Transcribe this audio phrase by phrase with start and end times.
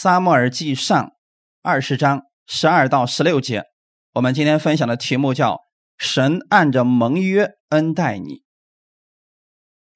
[0.00, 1.10] 撒母耳记上
[1.60, 3.64] 二十章十二到十六节，
[4.14, 5.58] 我们今天分享的题目叫
[5.98, 8.42] “神按着盟约恩待你”。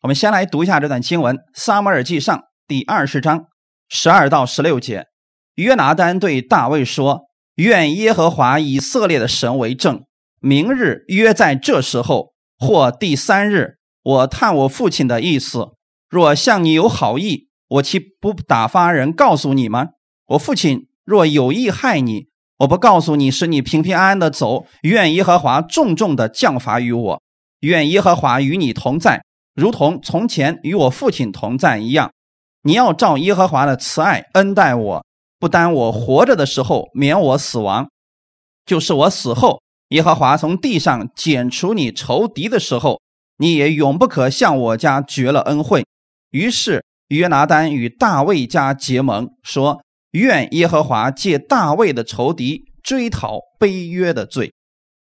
[0.02, 3.44] 我们先来读一下这段经文：撒母耳记上第二十章
[3.88, 5.06] 十二到十六节，
[5.54, 10.03] 约拿丹对大卫说：“愿耶和华以色列的神为证，
[10.40, 15.69] 明日约在这时候或第三日，我探我父亲的意思，
[16.09, 19.91] 若向你有好意。”我岂不打发人告诉你吗？
[20.27, 22.26] 我父亲若有意害你，
[22.58, 24.66] 我不告诉你，使你平平安安的走。
[24.82, 27.22] 愿耶和华重重的降罚于我，
[27.60, 29.22] 愿耶和华与你同在，
[29.54, 32.12] 如同从前与我父亲同在一样。
[32.62, 35.06] 你要照耶和华的慈爱恩待我，
[35.38, 37.88] 不单我活着的时候免我死亡，
[38.66, 43.00] 就是我死后，耶和华从地上剪除你仇敌的时候，
[43.38, 45.86] 你也永不可向我家绝了恩惠。
[46.32, 46.84] 于是。
[47.16, 54.52] 约拿丹与大卫家结盟，说：“愿耶和华借大卫的仇敌追讨背约的罪。”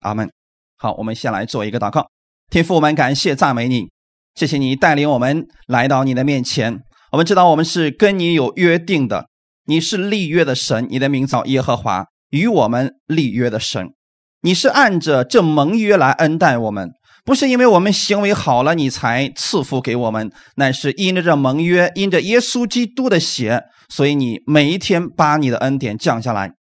[0.02, 0.30] 阿门。
[0.78, 2.08] 好，我们先来做一个祷告。
[2.50, 3.90] 天父，我们感谢赞美你，
[4.36, 6.82] 谢谢你带领我们来到你的面前。
[7.12, 9.28] 我们知道我们是跟你有约定的，
[9.66, 13.94] 你是立约的神，你的名叫耶和华，与我们立约的神，
[14.42, 16.92] 你是按着这盟约来恩待我们。
[17.28, 26.54] 不是因为我们行为好了，你才赐福给我们，乃是因着这盟约，因着耶稣基督的血，所以你每一天把你的恩典降下来。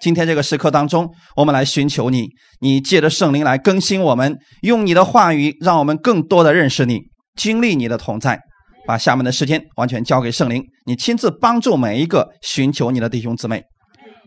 [0.00, 2.28] 今天这个时刻当中，我们来寻求你，
[2.60, 7.00] 你借着圣灵来更新我们，用你的话语让我们更多的认识你，
[7.34, 8.38] 经历你的同在。
[8.86, 13.64] 把下面的时间完全交给圣灵，你亲自帮助每一个寻求你的弟兄姊妹。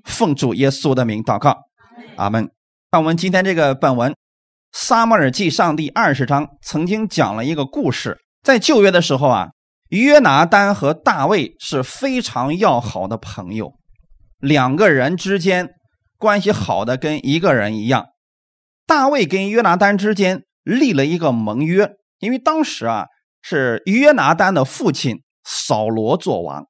[0.03, 1.55] 奉主耶稣的名祷告，
[2.17, 2.49] 阿门。
[2.91, 4.13] 那我们今天这个本文。
[4.77, 9.51] 撒母耳记上第二十章曾经讲了一个故事，在旧约的时候啊，
[9.87, 13.71] 约拿丹和大卫是非常要好的朋友，
[14.37, 15.69] 两个人之间
[16.17, 18.07] 关系好的跟一个人一样。
[18.85, 23.05] 大卫跟约拿丹之间立了一个盟约，因为当时啊
[23.41, 26.66] 是约拿丹的父亲扫罗做王，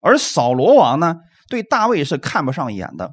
[0.00, 1.16] 而扫罗王呢
[1.48, 3.10] 对大卫是看不上眼的，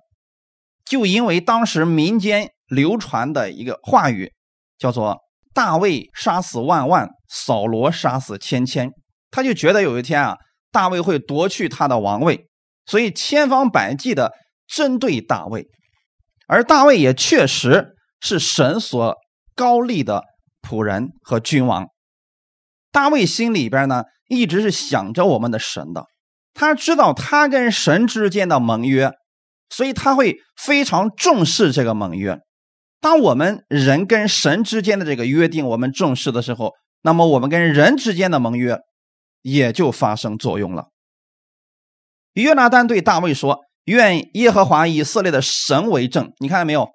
[0.86, 2.52] 就因为当时民间。
[2.68, 4.32] 流传的一个话语
[4.78, 5.20] 叫做
[5.54, 8.90] “大卫杀死万万，扫罗杀死千千”，
[9.32, 10.38] 他就觉得有一天啊，
[10.72, 12.48] 大卫会夺去他的王位，
[12.86, 14.32] 所以千方百计的
[14.68, 15.68] 针对大卫。
[16.48, 19.16] 而大卫也确实是神所
[19.56, 20.24] 高立的
[20.62, 21.88] 仆人和君王。
[22.92, 26.06] 大卫心里边呢，一直是想着我们的神的，
[26.54, 29.12] 他知道他跟神之间的盟约，
[29.70, 32.40] 所以他会非常重视这个盟约。
[33.00, 38.80] 当我们人跟神之间的这个约定我们重视的时候，那么我们跟人之间的盟约
[39.42, 40.88] 也就发生作用了。
[42.34, 46.90] 约拿丹对大卫说：“愿耶和华以色列的神为证。”你看到没有？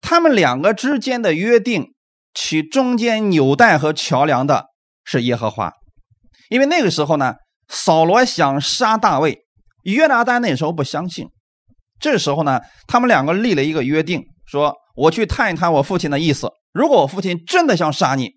[0.00, 1.92] 他们两个之间的约定，
[2.32, 4.66] 起中间纽带和桥梁的
[5.04, 5.72] 是耶和华。
[6.48, 7.34] 因为那个时候呢，
[7.68, 9.44] 扫罗想杀大卫，
[9.82, 11.28] 约拿丹那时候不相信。
[11.98, 14.74] 这时候呢，他们两个立了一个约定，说。
[14.96, 16.50] 我去探一探我父亲的意思。
[16.72, 18.30] 如果我父亲真的想杀你，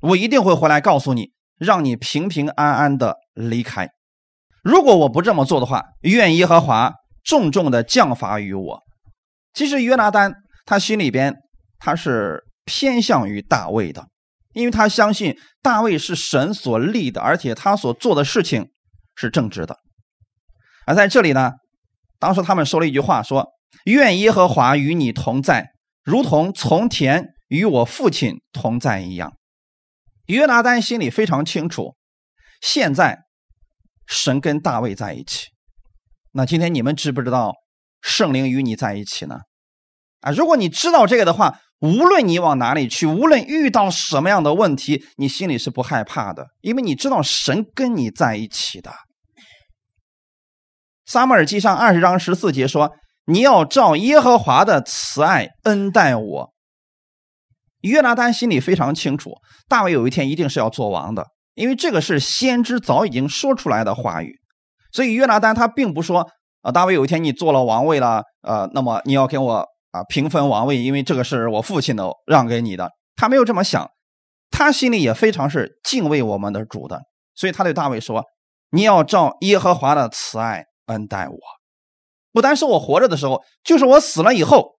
[0.00, 3.88] 我一定会回来告诉你，让你平平安安的离开。
[4.64, 8.80] 如果我不这么做的话，愿耶和华重重的降罚于我。
[9.54, 10.34] 其实约拿丹
[10.66, 11.36] 他心里边
[11.78, 14.08] 他是偏向于大卫的，
[14.54, 18.70] 因为他相信大卫是神所立的，而且他所做的事情
[19.14, 19.78] 是正直的。
[20.84, 21.52] 而在这里呢，
[22.18, 23.46] 当时他们说了一句话，说
[23.84, 25.70] ：“愿耶和华与你同在。”
[26.04, 29.36] 如同从前与我父亲同在一样，
[30.26, 31.94] 约拿丹心里非常清楚，
[32.60, 33.20] 现在
[34.08, 35.50] 神跟大卫在一起。
[36.32, 37.52] 那今天你们知不知道
[38.00, 39.42] 圣灵与你在一起呢？
[40.22, 48.92] 啊，如果你知道这个的话，无论你往哪里去，无论遇到什么样的问题，你心里是不害怕的，因为你知道神跟你在一起的。
[51.06, 52.96] 撒母耳记上二十章十四节说。
[53.26, 56.52] 你要照耶和华的慈爱恩待我。
[57.82, 59.32] 约拿丹心里非常清楚，
[59.68, 64.38] 大卫有一天一定是要做王的，因为这个是先知早已经说出来的话语。
[64.92, 66.28] 所以约拿丹他并不说
[66.60, 72.90] 啊，大卫有一天你做了王位了，呃，那么你要给我啊平分王位，因为这个是我父亲的让给你的。
[73.16, 73.90] 他没有这么想，
[74.50, 77.00] 他心里也非常是敬畏我们的主的，
[77.34, 78.24] 所以他对大卫说
[78.70, 81.36] ：“你要照耶和华的慈爱恩待我。”
[82.32, 84.76] 不单是我活着的时候，就是我死了以后，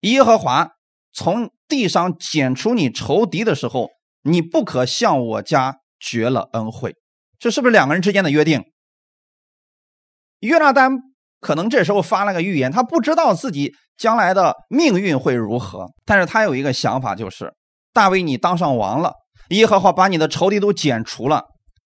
[0.00, 0.68] 耶和华
[1.12, 3.88] 从地上剪除你仇敌的时候，
[4.22, 6.94] 你不可向我家绝了恩惠。
[7.38, 8.62] 这是不是两个人之间的约定？
[10.40, 10.92] 约拿丹
[11.40, 17.54] 可能这时候发了个预言，他不知道自己将来的命运会如何，但是他有一个想法，就是
[17.92, 19.14] 大卫你当上王了，
[19.48, 21.44] 耶和华把你的仇敌都剪除了，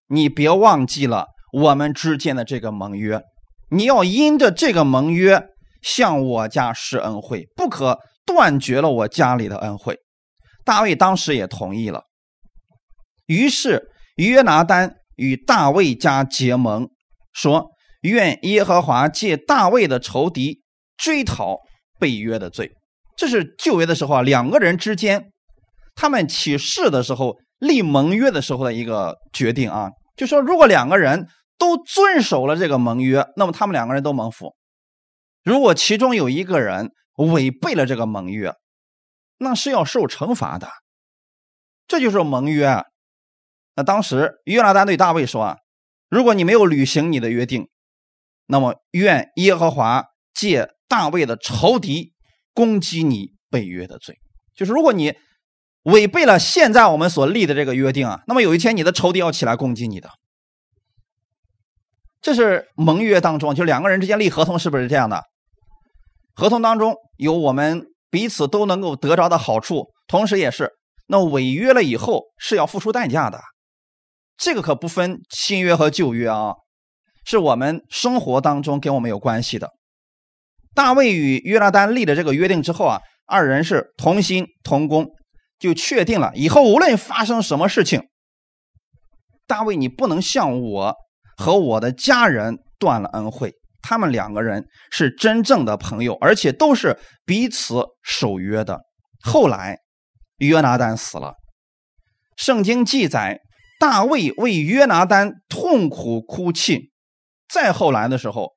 [0.09, 3.23] 你别忘记了我们之间的这个盟约，
[3.71, 5.43] 你要因着这个盟约
[5.83, 9.99] 向我家施恩惠，不可断绝了我家里的恩惠。
[10.65, 12.03] 大卫当时也同意了，
[13.27, 16.89] 于是约拿丹与大卫家结盟，
[17.33, 17.71] 说。
[18.03, 20.63] 愿耶和华借大卫的仇敌
[20.97, 21.59] 追讨
[21.99, 22.73] 被约的罪。
[23.15, 25.23] 这是旧约的时候啊，两个人之间
[25.95, 31.27] 他们起誓的时候立盟约的时候的一个决定啊，就说如果两个人
[31.61, 34.57] 都遵守了这个盟约，那么他们两个人都蒙福；
[35.45, 38.55] 如果其中有一个人违背了这个盟约，
[39.37, 40.71] 那是要受惩罚的。
[41.87, 42.65] 这就是盟约。
[42.65, 42.87] 啊。
[43.77, 45.57] 那当时约拿丹对大卫说啊，
[46.09, 47.69] 如果你没有履行你的约定，
[48.47, 52.15] 那么，愿耶和华借大卫的仇敌
[52.55, 54.19] 攻击你背约的罪。
[54.55, 55.15] 就是如果你
[55.83, 60.09] 违背了现在我们所立的这个约定啊，那么有一天你的仇敌要起来攻击你的。
[62.21, 65.23] 这是盟约当中，就两个人之间立合同是不是这样的？
[66.35, 70.71] 合同当中有我们彼此都能够得着的好处，同时也是
[71.09, 73.41] 那违约了以后是要付出代价的。
[74.37, 76.55] 这个可不分新约和旧约啊。
[77.23, 79.71] 是我们生活当中跟我们有关系的。
[80.75, 85.07] 大卫与约拿丹立了这个约定之后啊，二人是同心同工，
[85.59, 88.09] 就确定了以后无论发生什么事情，
[89.47, 90.97] 大卫你不能向我
[91.41, 93.55] 和我的家人断了恩惠。
[93.83, 98.81] 他们两个人是真正的朋友，而且都是彼此守约的。
[99.23, 99.79] 后来
[100.37, 101.33] 约拿丹死了，
[102.37, 103.41] 圣经记载
[103.79, 106.91] 大卫为约拿丹痛苦哭泣。
[107.49, 108.51] 再后来的时候，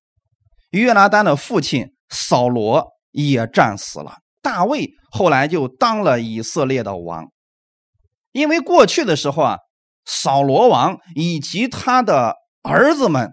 [0.71, 4.17] 约拿丹的父亲扫罗也战死了。
[4.41, 7.27] 大卫后来就当了以色列的王。
[8.33, 9.57] 因为过去的时候啊，
[10.03, 13.31] 扫罗王以及他的儿子们，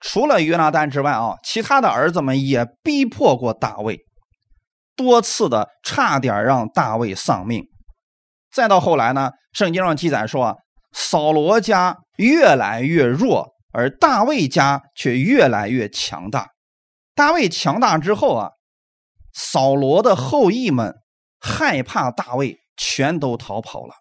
[0.00, 3.98] 除了约拿丹之外啊，其他的儿子们也逼迫过大卫，
[4.94, 7.64] 多次的差点让大卫丧命。
[8.52, 10.54] 再到后来呢，圣经上记载说啊，
[10.92, 13.56] 扫罗家越来越弱。
[13.72, 16.48] 而大卫家却越来越强大。
[17.14, 18.52] 大卫强大之后啊，
[19.34, 20.94] 扫罗的后裔们
[21.38, 23.92] 害怕大卫，全都逃跑了。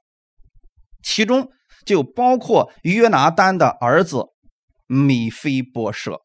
[1.03, 1.49] 其中
[1.85, 4.25] 就包括约拿丹的儿子
[4.87, 6.21] 米菲波舍。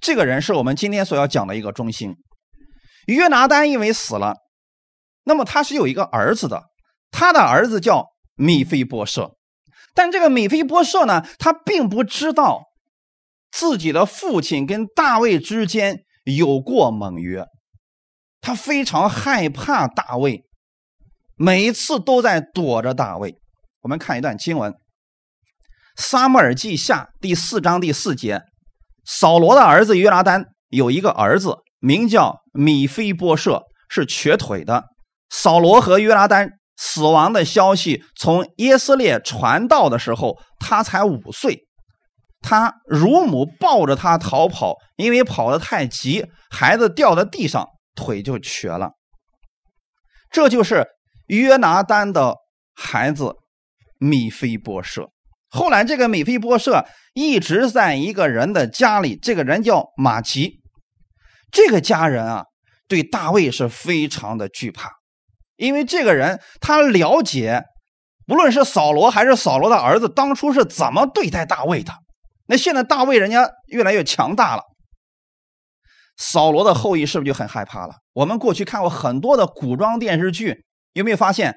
[0.00, 2.16] 这个人是我们今天所要讲的一个中心。
[3.06, 4.36] 约拿丹因为死了，
[5.24, 6.64] 那么他是有一个儿子的，
[7.10, 9.32] 他的儿子叫米菲波舍。
[9.94, 12.62] 但这个米菲波舍呢，他并不知道。
[13.52, 17.44] 自己的父亲跟大卫之间有过盟约，
[18.40, 20.44] 他非常害怕大卫，
[21.34, 23.34] 每一次都在躲着大卫。
[23.80, 24.70] 我们看一段经文，
[26.00, 28.40] 《撒母耳记下》第四章第四节：
[29.04, 34.86] 扫罗的儿子约拿丹有一个儿子，名叫米菲波舍，是瘸腿的。
[35.28, 41.66] 扫罗和约拿丹死亡的消息从耶斯列传到的时候，他才五岁。
[42.40, 48.92] 他乳母抱着他逃跑，因为跑得太急，孩子掉在地上，腿就瘸了。
[50.30, 50.86] 这就是
[51.26, 52.36] 约拿丹的
[52.74, 53.34] 孩子
[53.98, 55.10] 米菲波舍。
[55.50, 60.60] 后来，这个米菲波社一直在一个人的家里，这个人叫马吉。
[61.50, 62.44] 这个家人啊，
[62.86, 64.92] 对大卫是非常的惧怕，
[65.56, 67.64] 因为这个人他了解，
[68.26, 71.92] 不论是扫罗还是扫罗的儿子，当初是怎么对待大卫的。
[72.46, 74.62] 那现在大卫人家越来越强大了，
[76.16, 77.94] 扫罗的后裔是不是就很害怕了？
[78.12, 81.56] 我们过去看过很多的古装电视剧，有没有发现，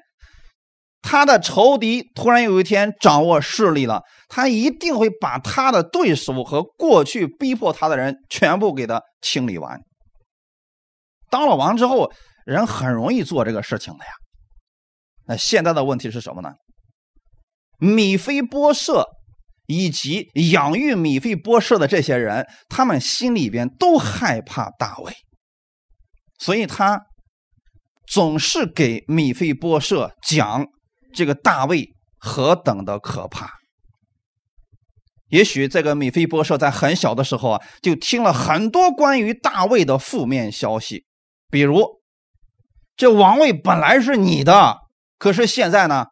[1.04, 9.78] 他的仇敌突然有一天掌握势力了，他一定会把他的对手和过去逼迫他的人全部给他清理完。
[11.30, 12.10] 当了王之后，
[12.46, 14.10] 人很容易做这个事情的呀。
[15.26, 16.54] 那现在的问题是什么呢？
[17.78, 19.06] 米菲波设。
[19.66, 25.10] 以及养育米菲波设的这些人，他们心里边都害怕大卫，
[26.38, 27.00] 所以他
[28.06, 30.66] 总是给米菲波设讲
[31.14, 33.50] 这个大卫何等的可怕。
[35.28, 41.06] 也许这个米菲波设在很小的时候啊，就听了很多关于大卫的负面消息，
[41.50, 42.00] 比如
[42.96, 44.76] 这王位本来是你的，
[45.18, 46.06] 可是现在呢，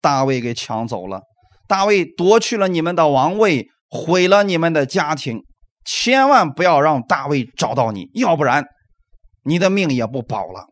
[0.00, 1.22] 大卫给抢走了。
[1.68, 5.42] 大卫夺去了你们的王位，毁了你们的家庭。
[5.84, 8.66] 千万不要让大卫找到你，要不然
[9.44, 10.66] 你的命也不保了。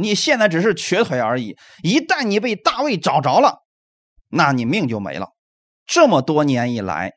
[0.00, 3.58] 你现在只是瘸腿而已，一旦你被大卫找着了，
[4.30, 5.28] 那你命就没了。
[5.86, 7.12] 这么多年以来，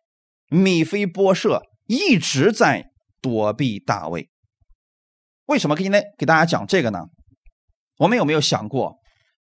[0.50, 2.86] 米菲波设一直在
[3.22, 4.30] 躲避大卫。
[5.46, 7.06] 为什么今天给大家讲这个呢？
[7.98, 8.96] 我们有没有想过，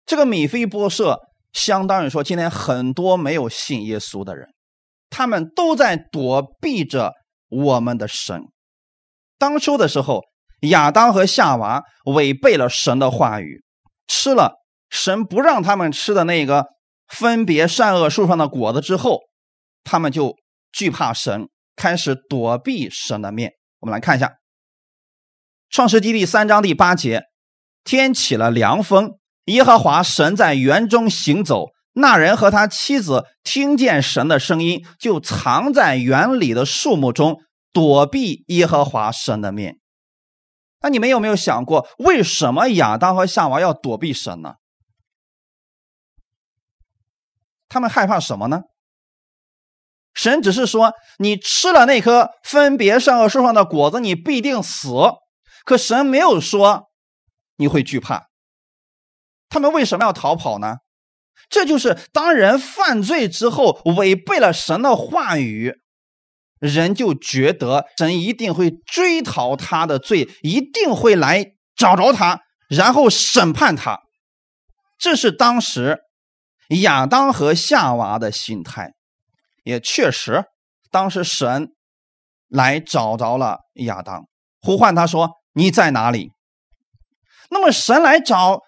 [0.05, 1.19] 这个米菲波设
[1.51, 4.47] 相当于说，今天很多没有信耶稣的人，
[5.09, 7.13] 他们都在躲避着
[7.49, 8.43] 我们的神。
[9.37, 10.23] 当初的时候，
[10.61, 13.63] 亚当和夏娃违背了神的话语，
[14.07, 14.55] 吃了
[14.89, 16.65] 神不让他们吃的那个
[17.07, 19.19] 分别善恶树上的果子之后，
[19.83, 20.35] 他们就
[20.71, 23.51] 惧怕神，开始躲避神的面。
[23.79, 24.27] 我们来看一下
[25.69, 27.23] 《创世纪》第三章第八节。
[27.85, 29.13] 天起了凉风，
[29.45, 31.67] 耶和华神在园中行走。
[31.93, 37.37] 那人和他妻子听见神的声音，就藏在园里的树木中，
[37.73, 39.77] 躲避耶和华神的面。
[40.81, 44.55] 那你们有没有想过，为什么亚当和夏娃要躲避神呢？
[47.67, 48.63] 他们害怕什么呢？
[50.13, 54.89] 神只是说，你吃了那颗分别善恶树上的果子，你必定死。
[55.65, 56.89] 可神没有说。
[57.57, 58.27] 你会惧怕，
[59.49, 60.77] 他们为什么要逃跑呢？
[61.49, 65.75] 这就是当人犯罪之后，违背了神的话语，
[66.59, 73.99] 人就觉得神一定会追讨他的罪，一定会来找着他，然后审判他。
[74.97, 75.99] 这是当时
[76.81, 78.91] 亚当和夏娃的心态，
[79.63, 80.43] 也确实，
[80.91, 81.69] 当时神
[82.49, 84.25] 来找着了亚当，
[84.61, 86.31] 呼唤他说：“你在哪里？”
[87.49, 88.59] 那么神来找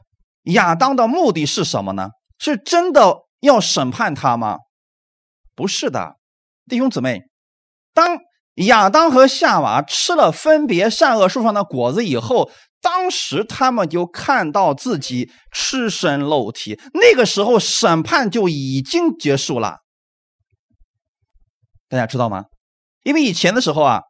[0.44, 2.10] 亚当的目的是什么呢？
[2.40, 4.58] 是真的要审判他吗？
[5.54, 6.16] 不是的，
[6.68, 7.22] 弟兄姊妹，
[7.94, 8.20] 当
[8.56, 19.80] 亚当和夏娃吃了分别善恶树上的果子以后，当时他们就看到自己赤身露体，那个时候审判就已经结束了。
[21.90, 22.46] 大家知道吗？
[23.04, 24.02] 因为以前的时候啊。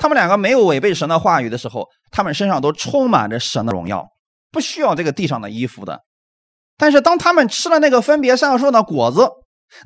[0.00, 4.06] 他们两个没有违背神的话语的时候，他们身上都充满着神的荣耀，
[4.52, 6.04] 不需要这个地上的衣服的。
[6.76, 9.28] 但是当他们吃了那个分别善恶树的果子，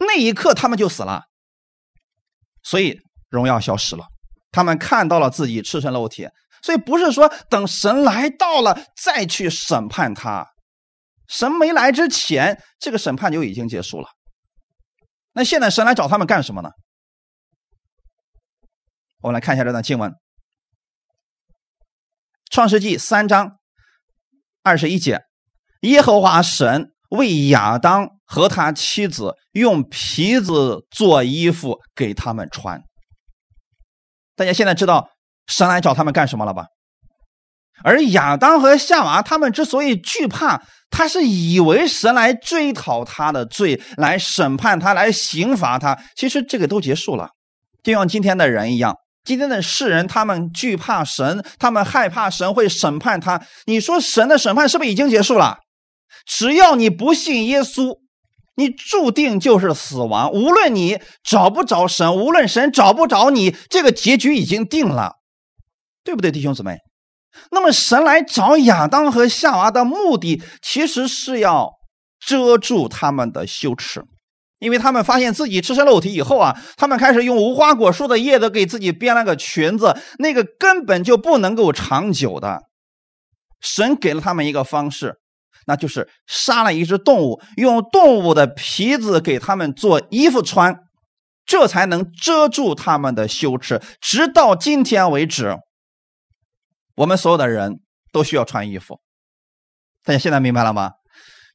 [0.00, 1.22] 那一刻他们就死了，
[2.62, 3.00] 所以
[3.32, 4.04] 荣耀消失了。
[4.52, 6.28] 他们看到了自己赤身露体，
[6.62, 10.46] 所以不是说等神来到了再去审判他，
[11.26, 14.08] 神没来之前，这个审判就已经结束了。
[15.32, 16.68] 那现在神来找他们干什么呢？
[19.22, 20.10] 我们来看一下这段经文，
[22.50, 23.56] 《创世纪》三章
[24.62, 25.22] 二十一节：
[25.80, 32.82] 耶和华神为亚当和他妻子用皮子做衣服给他们穿。
[34.36, 35.10] 大家现在知道
[35.46, 36.66] 神来找他们干什么了吧？
[37.84, 45.98] 而亚当和夏娃他们之所以惧怕，他是以为神来追讨他的罪，来审判他，来刑罚他。
[46.14, 47.30] 其实这个都结束了，
[47.82, 48.94] 就像今天的人一样。
[49.24, 53.40] 今天的世人，他们惧怕神，他们害怕神会审判他。
[53.66, 55.58] 你说神的审判是不是已经结束了？
[56.26, 57.98] 只要你不信耶稣，
[58.54, 60.30] 你注定就是死亡。
[60.32, 65.16] 无论你找不着神，无论神找不着你，这个结局已经定了，
[66.04, 66.78] 对不对，弟兄姊妹？
[67.50, 71.70] 那么神来找亚当和夏娃的目的，其实是要
[72.20, 74.04] 遮住他们的羞耻。
[74.58, 82.60] 因为他们发现自己赤身露体以后啊，他们开始用无花果树的叶子给自己编了个裙子，那个根本就不能够长久的。
[83.60, 85.16] 神给了他们一个方式，
[85.66, 90.76] 那就是杀了一只动物，用动物的皮子给他们做衣服穿，
[91.44, 93.80] 这才能遮住他们的羞耻。
[94.00, 95.56] 直到今天为止，
[96.96, 97.80] 我们所有的人
[98.12, 99.00] 都需要穿衣服。
[100.04, 100.92] 大家现在明白了吗？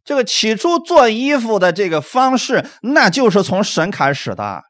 [0.05, 4.63] 这个起初做衣服的这个方式，那就是从神开始的。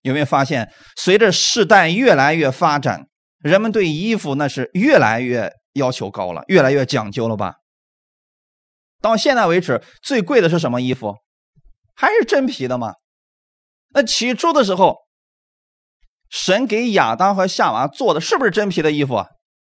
[0.00, 3.08] 有没有发现，随着世代越来越发展，
[3.40, 7.56] 人们对衣服那是越来越要求高了，越来越讲究了吧？
[9.00, 11.16] 到现在为止，最贵的是什么衣服？
[11.94, 12.94] 还是真皮的吗？
[13.90, 14.98] 那起初的时候，
[16.28, 19.16] 神给亚当和夏娃做的是不是真皮的衣服？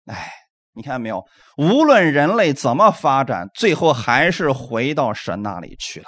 [0.05, 0.33] 哎。
[0.74, 1.25] 你看到没有？
[1.57, 6.05] 无论人类怎么发展，最后还是回到神那里去了。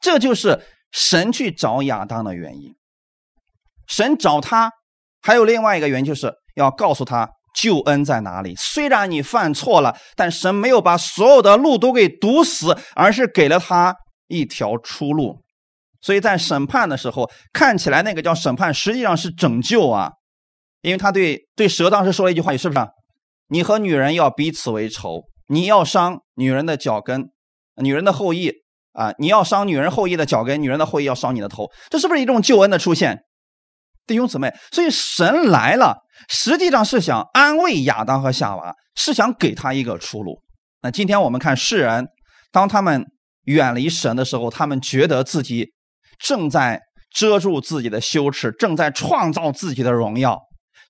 [0.00, 2.74] 这就是神去找亚当的原因。
[3.86, 4.72] 神找他，
[5.22, 8.54] 还有另外一个原因，就是要告诉他救恩在哪里。
[8.56, 13.94] 虽然你犯错了，但神没有把所有的路都给堵死，而是给了他
[14.28, 15.42] 一条出路。
[16.00, 20.10] 所以在审判的时候，看起来那个叫审判，实际上是拯救啊。
[20.80, 22.86] 因为他对对蛇当时说了一句话，是不是？
[23.46, 27.30] 你和女人要彼此为仇，你要伤女人的脚跟，
[27.76, 28.50] 女人的后裔
[28.92, 33.22] 啊，你要伤女人后裔的脚跟，女人的后裔要伤你的头，这是不是一种救恩的出现？
[34.08, 40.40] 弟兄姊妹，所以神来了，实际上是想安慰亚当和夏娃，是想给他一个出路。
[40.82, 42.08] 那今天我们看世人，
[42.50, 43.06] 当他们
[43.44, 45.72] 远离神的时候，他们觉得自己
[46.18, 50.40] 正在遮住自己的羞耻，正在创造自己的荣耀。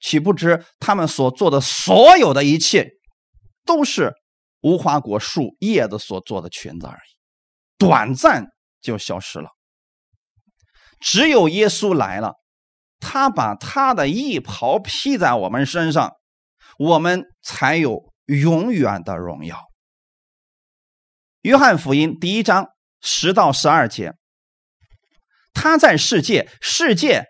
[0.01, 2.89] 岂不知他们所做的所有的一切，
[3.65, 4.13] 都是
[4.61, 7.11] 无花果树叶子所做的裙子而已，
[7.79, 8.47] 短暂
[8.81, 9.51] 就消失了。
[11.01, 12.35] 只有耶稣来了，
[13.03, 16.13] 他把他的衣袍披在我们身上，
[16.79, 19.59] 我们才有永远的荣耀。
[21.43, 22.69] 约翰福音第一章
[23.01, 24.15] 十到十二节，
[25.53, 27.27] 他在世界，世界。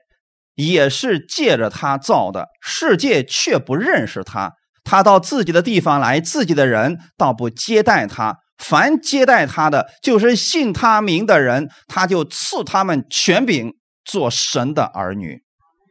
[0.55, 4.53] 也是借着他造的，世界却不认识他。
[4.85, 8.37] 他到自己的地方来，自己的人倒不接待他。
[8.59, 13.73] 凡接待他的，就是信他名的人，他就赐他们权柄，
[14.05, 15.42] 做神的儿女。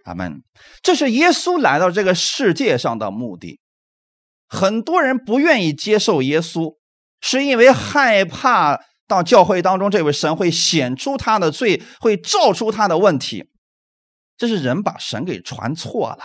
[0.06, 0.44] 阿门。
[0.82, 3.60] 这是耶稣来到这个世界上的目的。
[4.48, 6.76] 很多人不愿意接受耶稣，
[7.22, 13.50] 是因为害怕到教会当中，这位神会显出他的罪，会照出他的问题。
[14.38, 16.24] 这是人把神给传错了，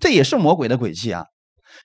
[0.00, 1.26] 这也是魔鬼的诡计啊！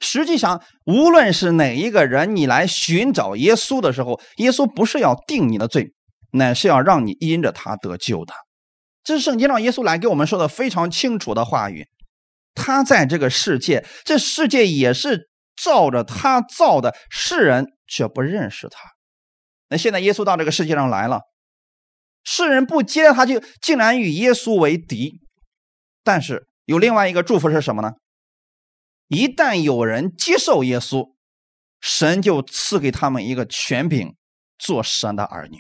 [0.02, 5.94] 实际上，无论是哪一个人，你来寻找耶稣的时候，耶稣不是要定你的罪，
[6.32, 8.34] 乃是要让你因着他得救的。
[9.08, 11.88] 这是圣经上耶稣来给我们说的非常清楚的话语。
[12.54, 18.82] 他在这个世界，这世界也是照着他造的，世人却不认识他。
[19.70, 21.22] 那现在耶稣到这个世界上来了，
[22.26, 25.22] 世人不接他，就竟然与耶稣为敌。
[26.04, 27.94] 但是有另外一个祝福是什么呢？
[29.08, 31.14] 一旦有人接受耶稣，
[31.80, 34.18] 神就赐给他们一个权柄，
[34.58, 35.60] 做神的儿女。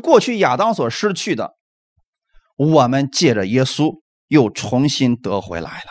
[0.00, 1.56] 过去亚当所失去的，
[2.56, 5.90] 我们借着耶稣又重新得回来了。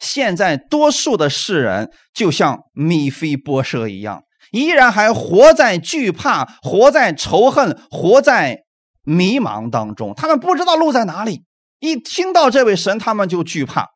[0.00, 8.60] 现在多数的世人就像米非波设一样，依然还活在惧怕、活在仇恨、活在
[9.02, 11.44] 迷茫当中，他们不知道路在哪里。
[11.80, 13.86] 一听到这位神，他们就惧怕，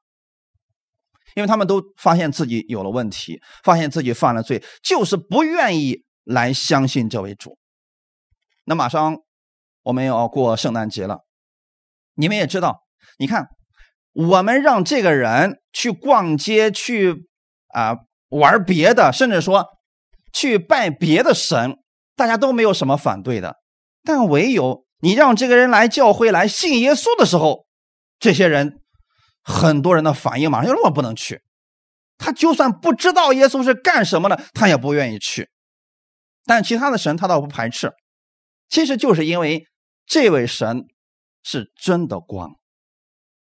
[1.34, 7.58] 因为他们都发现自己有了问题，发现自己犯了罪，就是不愿意来相信这位主。
[8.64, 9.16] 那马上
[9.84, 11.20] 我们要过圣诞节了，
[12.14, 12.82] 你们也知道，
[13.18, 13.48] 你看，
[14.12, 17.26] 我们让这个人去逛街，去
[17.68, 17.96] 啊
[18.28, 19.66] 玩别的，甚至说
[20.32, 21.76] 去拜别的神，
[22.14, 23.56] 大家都没有什么反对的。
[24.04, 27.66] 但唯有你让这个人来教会来信耶稣的时候，
[28.18, 28.80] 这些人，
[29.42, 31.42] 很多人的反应马上就我不能去。
[32.18, 35.50] 他就算不知道耶稣是干什么的，他也不愿意去。
[36.44, 37.92] 但其他的神他倒不排斥，
[38.68, 39.64] 其实就是因为
[40.12, 40.88] 这位神
[41.42, 42.56] 是真的光，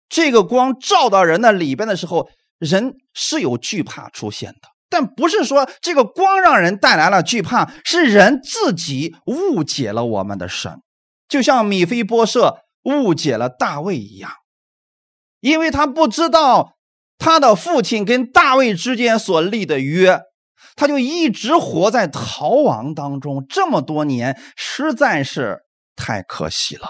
[0.08, 4.70] 这个光照到人的里边的时候，人是有惧怕出现的。
[4.88, 10.82] 但不是说这个光让人带来了惧怕，是人自己误解了我们的神，
[11.28, 14.32] 就像米菲波设误解了大卫一样。
[15.38, 16.72] 因为他不知道
[17.16, 20.20] 他的父亲跟大卫之间所立的约，
[20.74, 25.60] 他就一直活在逃亡当中这么多年，实在是
[25.96, 26.86] 太可惜了。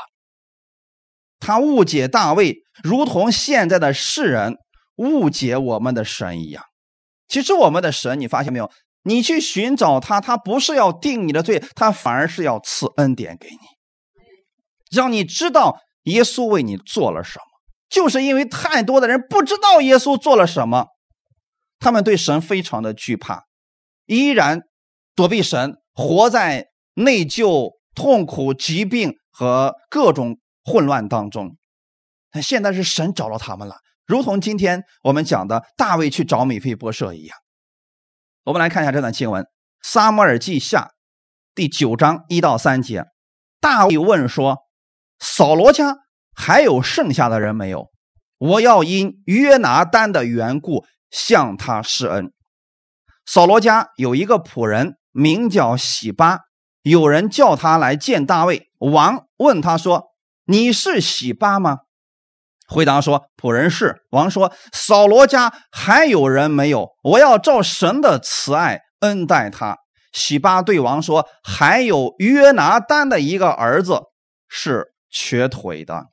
[1.38, 4.56] 他误解大卫，如同现在的世人
[4.96, 6.64] 误解我们的神一样。
[7.28, 8.70] 其实我们的神，你发现没有？
[9.02, 13.56] 你去寻找他，他不是要定你的罪，他反而是要赐恩典给你，
[14.90, 17.44] 让你知道耶稣为你做了什么。
[17.88, 20.86] 就是因为太多的人不知道耶稣做了什么，
[21.78, 23.44] 他们对神非常的惧怕，
[24.06, 24.62] 依然
[25.14, 31.56] 躲避神，活在内疚、痛苦、疾病和各种混乱当中。
[32.30, 37.36] 但现在是神找到他们了，如同今天我们讲的大卫去找米菲波设一样。
[38.44, 39.42] 我们来看一下这段经文，
[39.82, 40.82] 《撒母耳记下》
[41.56, 43.06] 第九章一到三节，
[43.60, 44.58] 大卫问说
[45.18, 45.96] ：“扫罗家。”
[46.38, 47.90] 还有剩下的人没有？
[48.36, 52.30] 我要因约拿丹的缘故向他施恩。
[53.24, 56.40] 扫罗家有一个仆人，名叫喜巴。
[56.90, 60.12] 有人叫他来见大卫王，问他说
[60.46, 61.80] ：“你是喜巴吗？”
[62.68, 66.90] 回答说：“仆人是。”王说：“扫罗家还有人没有？
[67.02, 69.78] 我要照神的慈爱恩待他。”
[70.14, 74.02] 喜巴对王说：“还有约拿丹的一个儿子。”
[74.48, 76.06] 是瘸腿的。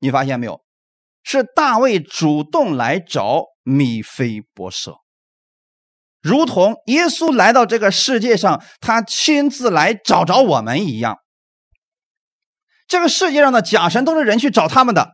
[0.00, 0.60] 你发现没有？
[1.22, 4.96] 是大卫主动来找米菲波设，
[6.20, 11.16] 如同耶稣来到这个世界上，他亲自来找着我们一样。
[12.86, 15.12] 这个世界上的假神都是人去找他们的，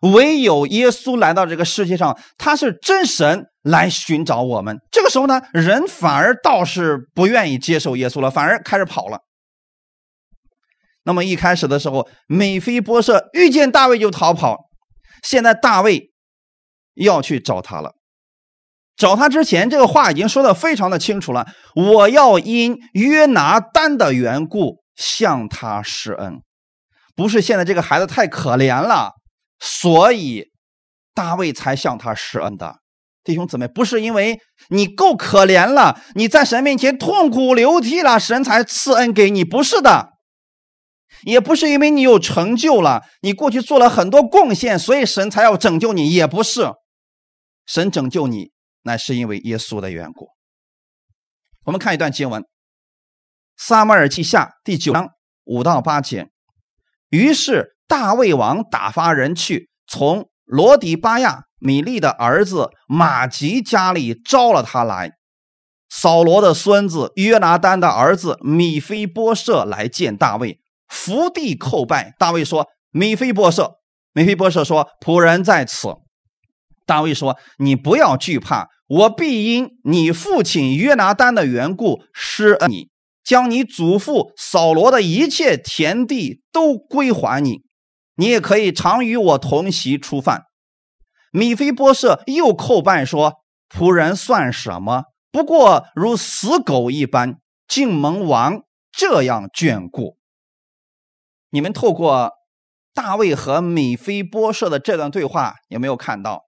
[0.00, 4.78] 唯有耶稣来到这个世界上，他是真神来寻找我们。
[4.90, 9.20] 这个时候呢，人反而倒是不愿意接受耶稣了，反而开始跑了。
[11.04, 14.56] 那么一开始的时候，美菲波设遇见大卫就逃跑，
[15.22, 16.10] 现在大卫
[16.94, 17.92] 要去找他了。
[19.00, 26.42] 找他之前，这个话已经说的非常的清楚了：我要因约拿丹的缘故向他施恩。
[27.16, 29.12] 不是现在这个孩子太可怜了，
[29.58, 30.50] 所以
[31.14, 32.76] 大卫才向他施恩的。
[33.24, 40.10] 弟兄姊妹，不是因为你够可怜了，你在神面前痛哭流涕了，神才赐恩给你，不是的。
[41.24, 46.72] 也不是因为你有成就了，你过去做了很多贡献，所以神才要拯救你，也不是。
[47.66, 48.50] 神拯救你，
[48.82, 50.28] 乃是因为耶稣的缘故。
[51.64, 52.42] 我们看一段经文，
[53.56, 55.08] 《撒母耳记下》第九章
[55.44, 56.30] 五到八节。
[57.10, 65.12] 于是大卫王打发人去，从罗底巴亚米利的儿子马吉家里招了他来。
[65.88, 72.14] 扫罗的孙子约拿丹的儿子米菲波设来见大卫，伏地叩拜。
[72.16, 73.80] 大卫说：“米菲波设。”
[74.14, 75.96] 米菲波设说：“仆人在此。”
[76.90, 82.88] 大卫说：“你不要惧怕，我必因你父亲约拿丹的缘故施恩你。”
[83.22, 87.60] 将你祖父扫罗的一切田地都归还你，
[88.16, 90.44] 你也可以常与我同席吃饭。
[91.30, 93.34] 米菲波设又叩拜说
[93.70, 95.04] ：“仆人算什么？
[95.30, 97.36] 不过如死狗一般，
[97.68, 100.16] 竟蒙王这样眷顾。”
[101.52, 102.32] 你们透过
[102.92, 106.46] 大卫和米菲波设的这段对话，有没有看到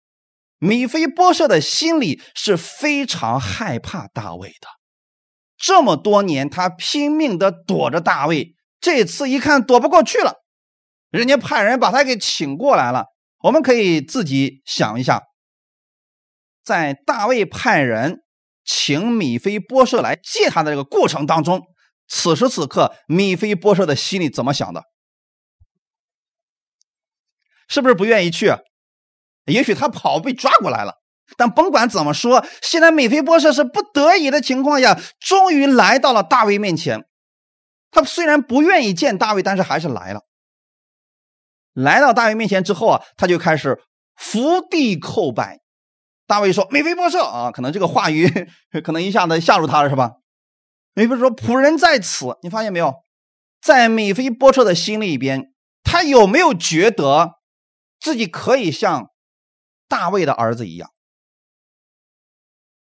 [0.62, 4.68] 米菲波设的心里是非常害怕大卫的？
[5.56, 10.36] 这么多年，他拼命的躲着大卫，这次一看躲不过去了，
[11.10, 13.06] 人家派人把他给请过来了。
[13.40, 15.24] 我们可以自己想一下，
[16.62, 18.20] 在大卫派人
[18.64, 21.60] 请米菲波设来见他的这个过程当中，
[22.06, 24.84] 此时此刻米菲波设的心里怎么想的？
[27.66, 28.54] 是不是不愿意去？
[29.46, 30.94] 也许他跑被抓过来了。
[31.36, 37.06] 但甭管怎么说，现在美菲波设是不得已的情况下，终于来到了大卫面前。
[37.90, 40.22] 他虽然不愿意见大卫，但是还是来了。
[41.72, 43.82] 来到大卫面前之后啊，他就开始
[44.14, 45.60] 伏地叩拜。
[46.26, 48.28] 大卫说：“美菲波设啊，可能这个话语
[48.84, 50.12] 可能一下子吓住他了，是吧？”
[50.94, 52.94] 美菲说：“仆人在此。”你发现没有，
[53.60, 55.52] 在美菲波设的心里边，
[55.82, 57.40] 他有没有觉得
[57.98, 59.10] 自己可以像
[59.92, 60.90] 大卫的儿子一样？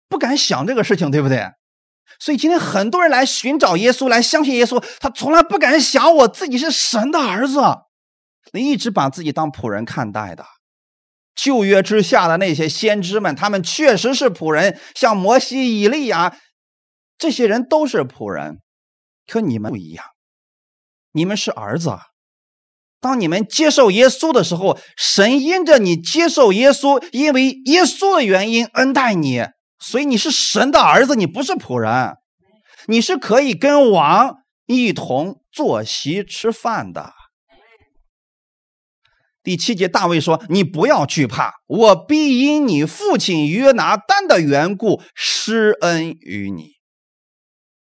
[0.08, 1.52] 不敢想这个事情，对不对？
[2.20, 7.60] 所以今天很多人来寻找耶稣，来相信耶稣，他从来不敢想我自己是神的儿子，
[8.54, 10.46] 你一直把自己当仆人看待的。
[11.36, 16.38] 旧约之下的那些先知们，他们确实是仆人，像摩西、以利亚
[17.18, 18.62] 这些人都是仆人，
[19.28, 20.06] 可你们不一样，
[21.12, 21.90] 你们是儿子。
[21.90, 22.15] 啊
[23.06, 29.46] 当你们接受耶稣的时候，神因着你接受耶稣，因为耶稣的原因恩待你。
[29.78, 32.16] 所以你是神的儿子，你不是仆人，
[32.88, 37.14] 你是可以跟王一同坐席吃饭的。
[39.44, 46.72] 第七节，大卫说：“你不要惧怕，我必因你父亲约拿丹的缘故施恩于你。”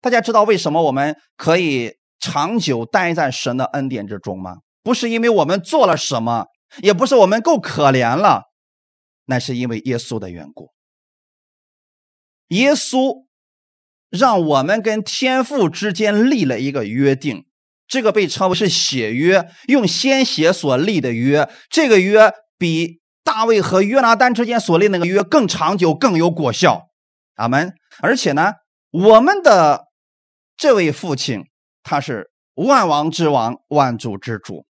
[0.02, 4.56] 大家知道为什么我们可以长久待在神的恩典之中吗？
[4.86, 6.46] 不是因为我们做了什么，
[6.80, 8.44] 也不是我们够可怜了，
[9.24, 10.70] 那是因为耶稣的缘故。
[12.50, 13.24] 耶稣
[14.10, 17.46] 让我们跟天父之间立了一个约定，
[17.88, 21.50] 这个被称为是血约，用鲜血所立的约。
[21.68, 26.90] 这个约比大卫和约拿丹之间所立那个约更长久、更有果效。
[27.34, 27.74] 阿门。
[27.98, 28.52] 而且呢，
[28.92, 29.86] 我们的
[30.56, 31.42] 这位父亲
[31.82, 34.64] 他是万王之王、万主之主。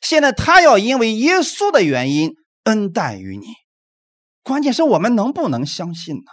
[0.00, 2.34] 现在他要因为耶稣的原因
[2.64, 3.46] 恩待于你，
[4.42, 6.32] 关键是我们能不能相信呢？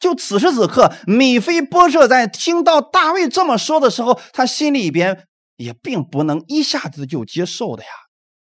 [0.00, 7.88] 就此时此刻，米菲波设在听到大卫这么说的时候，他心里边也并不能一下子就接受的呀。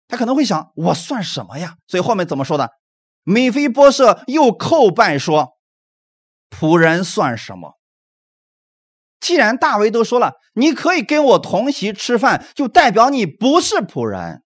[0.07, 1.75] 他可能会想：我算什么呀？
[1.87, 2.69] 所以后面怎么说的？
[3.23, 5.57] 米菲波设又叩拜说
[6.49, 7.78] ：“仆人算什么？
[9.19, 14.43] 既然大卫都说了，你可以跟我同席吃饭，就代表你不是仆人。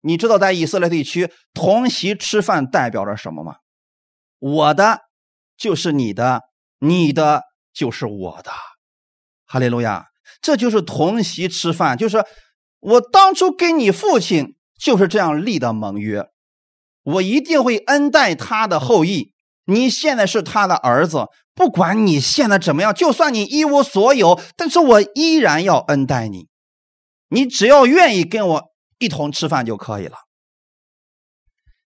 [0.00, 3.56] 你知道在以色列地区同席吃饭代表着什么吗？
[4.40, 5.02] 我的
[5.56, 6.42] 就是你的，
[6.80, 8.50] 你的就是我的。
[9.46, 10.06] 哈利路亚！
[10.40, 12.24] 这就是同席吃饭，就是
[12.80, 16.26] 我当初跟你父亲就是这样立的盟约，
[17.04, 19.32] 我一定会恩待他的后裔。
[19.66, 26.48] 你现在是他的儿子，不管你现在怎么样，就算你一无所有，但是我依然要恩待你。
[27.28, 30.16] 你只要愿意跟我一同吃饭就可以了。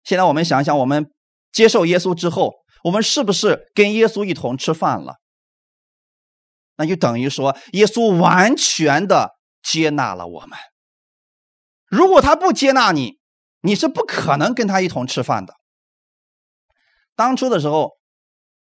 [0.04, 1.12] 现在我们想想，我们
[1.51, 5.15] 接受耶稣之后，我们是不是跟耶稣一同吃饭了？
[6.78, 9.32] 那就等于说，耶稣完全的
[9.63, 10.60] 接纳了我们。
[11.88, 13.19] 如果他不接纳你，
[13.62, 15.56] 你是不可能跟他一同吃饭的。
[17.15, 17.94] 当初的时候，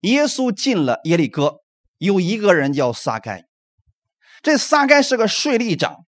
[0.01, 1.57] 耶稣进了耶利哥，
[1.97, 3.43] 有一个人叫撒该。
[4.41, 6.05] 这撒该是个税吏长，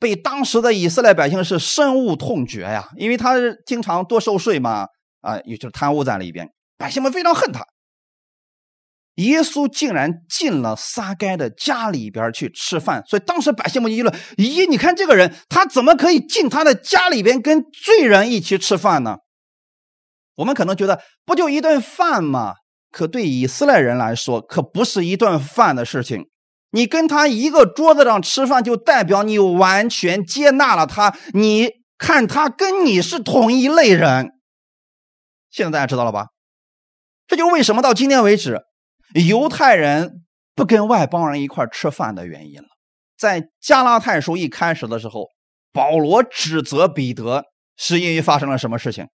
[0.00, 4.86] 被当时的以色列百姓是深恶痛绝呀，因为他经常多收税嘛，
[5.20, 7.64] 啊，也就是贪污在里边，百姓们非常恨他。
[9.14, 19.18] 耶稣竟然进了撒该的家里边去吃饭，所以当时百姓们议论：咦，你看这个人，他怎么可以进他的家里边跟罪人一起吃饭呢？
[20.34, 22.56] 我们可能觉得不就一顿饭吗？
[22.90, 26.28] 可对以色列人来说，可不是一顿饭的事情。
[26.70, 31.16] 你跟他一个桌子上吃饭，就代表你完全接纳了他。
[31.32, 34.32] 你看他跟你是同一类人。
[35.50, 36.28] 现在大家知道了吧？
[37.26, 38.62] 这就为什么到今天为止，
[39.14, 42.68] 犹太人不跟外邦人一块吃饭的原因了。
[43.16, 45.28] 在加拉太书一开始的时候，
[45.72, 47.44] 保罗指责彼得，
[47.76, 49.08] 是因为发生了什么事情？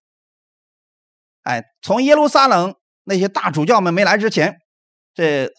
[1.42, 2.74] 哎，从耶路撒冷
[3.04, 4.56] 那些大主教们没来之前，
[5.14, 5.50] 这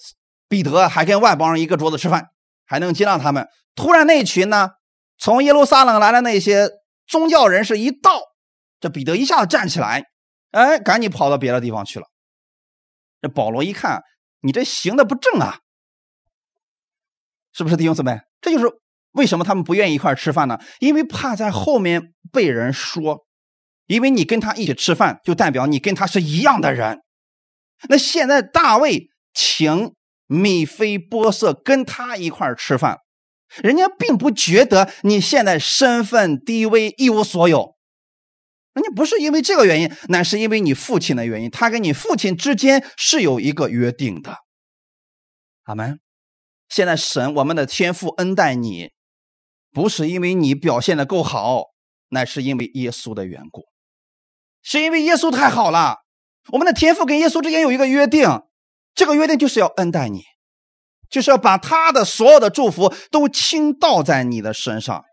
[0.47, 2.27] 彼得还跟外邦人一个桌子吃饭，
[2.65, 3.47] 还能接纳他们。
[3.75, 4.69] 突然那群呢，
[5.17, 6.69] 从耶路撒冷来的那些
[7.07, 8.19] 宗教人士一到，
[8.79, 10.03] 这彼得一下子站起来，
[10.51, 12.05] 哎，赶紧跑到别的地方去了。
[13.21, 14.01] 这保罗一看，
[14.41, 15.59] 你这行的不正啊，
[17.53, 18.19] 是不是弟兄姊妹？
[18.41, 18.65] 这就是
[19.11, 20.59] 为什么他们不愿意一块吃饭呢？
[20.79, 23.25] 因为怕在后面被人说。
[23.85, 26.99] 因为你跟他一起吃饭，就代表你跟他是一样的人。
[27.89, 29.93] 那现在大卫请
[30.27, 32.99] 米菲波色跟他一块吃饭，
[33.61, 37.75] 人家并不觉得你现在身份低微一无所有，
[38.73, 41.51] 人家不是因为这个原因，乃是因为你父亲的原因。
[41.51, 44.37] 他跟你父亲之间是有一个约定的。
[45.63, 45.99] 阿门。
[46.69, 48.89] 现在神我们的天父恩待你，
[49.71, 51.65] 不是因为你表现的够好，
[52.09, 53.65] 乃是因为耶稣的缘故。
[54.63, 55.97] 是因为耶稣太好了，
[56.51, 58.27] 我们的天父跟耶稣之间有一个约定，
[58.93, 60.23] 这个约定就是要恩待你，
[61.09, 65.03] 就是要把他的所有的祝福都倾倒在你的身上。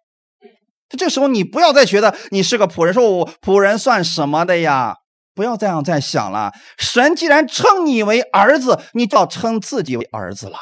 [0.89, 4.97] 这时候你不要再觉得你是个仆人，说我仆人算什么的呀？
[5.33, 6.53] 不要这样再想了。
[6.77, 10.59] 神既然称你为儿子，你就要称自己为儿子了。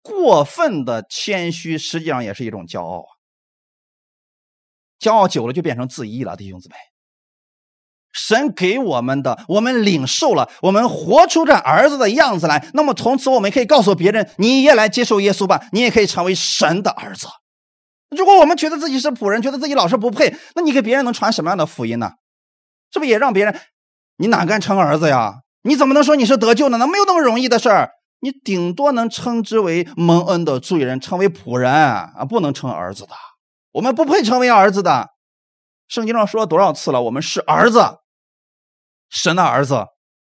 [0.00, 3.10] 过分的谦虚实际上也是一种骄傲啊，
[4.98, 6.74] 骄傲久了就变成自义了，弟兄姊妹。
[8.12, 12.68] 神给我们的，我们领受了，我们活出这儿子的样子来。
[12.74, 17.26] 那么从此，我们可以告诉别人：你也来接受耶稣吧，你也可以成为神的儿子。
[18.10, 22.12] 如果我们觉得自己是仆人，觉得自己老是不配，那你给别人能传什么样的福音呢？
[22.92, 23.58] 是不是也让别人？
[24.18, 25.36] 你哪敢称儿子呀？
[25.62, 26.78] 你怎么能说你是得救呢？
[26.86, 27.90] 没有那么容易的事儿。
[28.20, 33.14] 你顶多能称之为蒙恩的罪人，称为仆人啊，不能称儿子的。
[33.72, 35.08] 我们不配成为儿子的。
[35.88, 37.02] 圣经上说了多少次了？
[37.02, 38.01] 我们是儿子。
[39.12, 39.84] 神的儿子，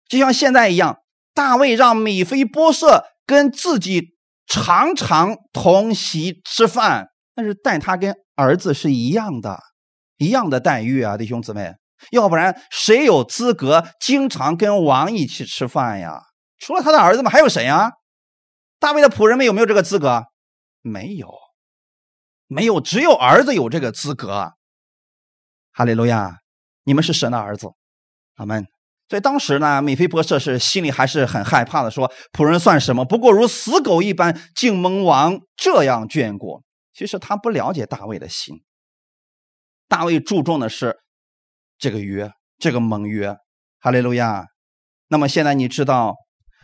[0.09, 0.97] 就像现在一样，
[1.35, 4.15] 大卫让米菲波设跟自己
[4.47, 9.59] 常常同席吃饭，但是待他跟儿子是一样的，
[10.17, 11.75] 一样的待遇啊，弟兄姊妹，
[12.11, 16.19] 要不然谁有资格经常跟王一起吃饭呀？
[16.57, 17.91] 除了他的儿子们，还有谁啊？
[18.79, 20.23] 大卫的仆人们有没有这个资格？
[20.81, 21.31] 没有，
[22.47, 24.53] 没有，只有儿子有这个资格。
[25.71, 26.39] 哈利路亚，
[26.83, 27.67] 你们是神的儿子。
[28.37, 28.67] 阿门。
[29.11, 33.03] 所以当时呢，米菲波设是心里还是很害怕的，说：“仆人算什么？
[33.03, 36.63] 不过如死狗一般，竟蒙王这样眷顾。”
[36.95, 38.63] 其实他不了解大卫的心。
[39.89, 41.01] 大卫注重的是
[41.77, 43.35] 这个约，这个盟约。
[43.81, 44.45] 哈利路亚。
[45.09, 46.15] 那么现在你知道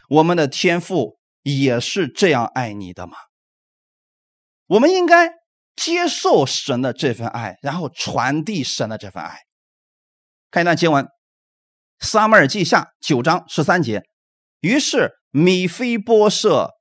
[0.07, 3.17] 我们的天父也是这样爱你的吗？
[4.67, 5.31] 我们应该
[5.75, 9.39] 接受神的这份爱，然后传递神的这份爱。
[10.49, 11.05] 看一段经文。
[11.99, 14.03] 撒母耳记下九章十三节，
[14.61, 16.71] 于是米菲波设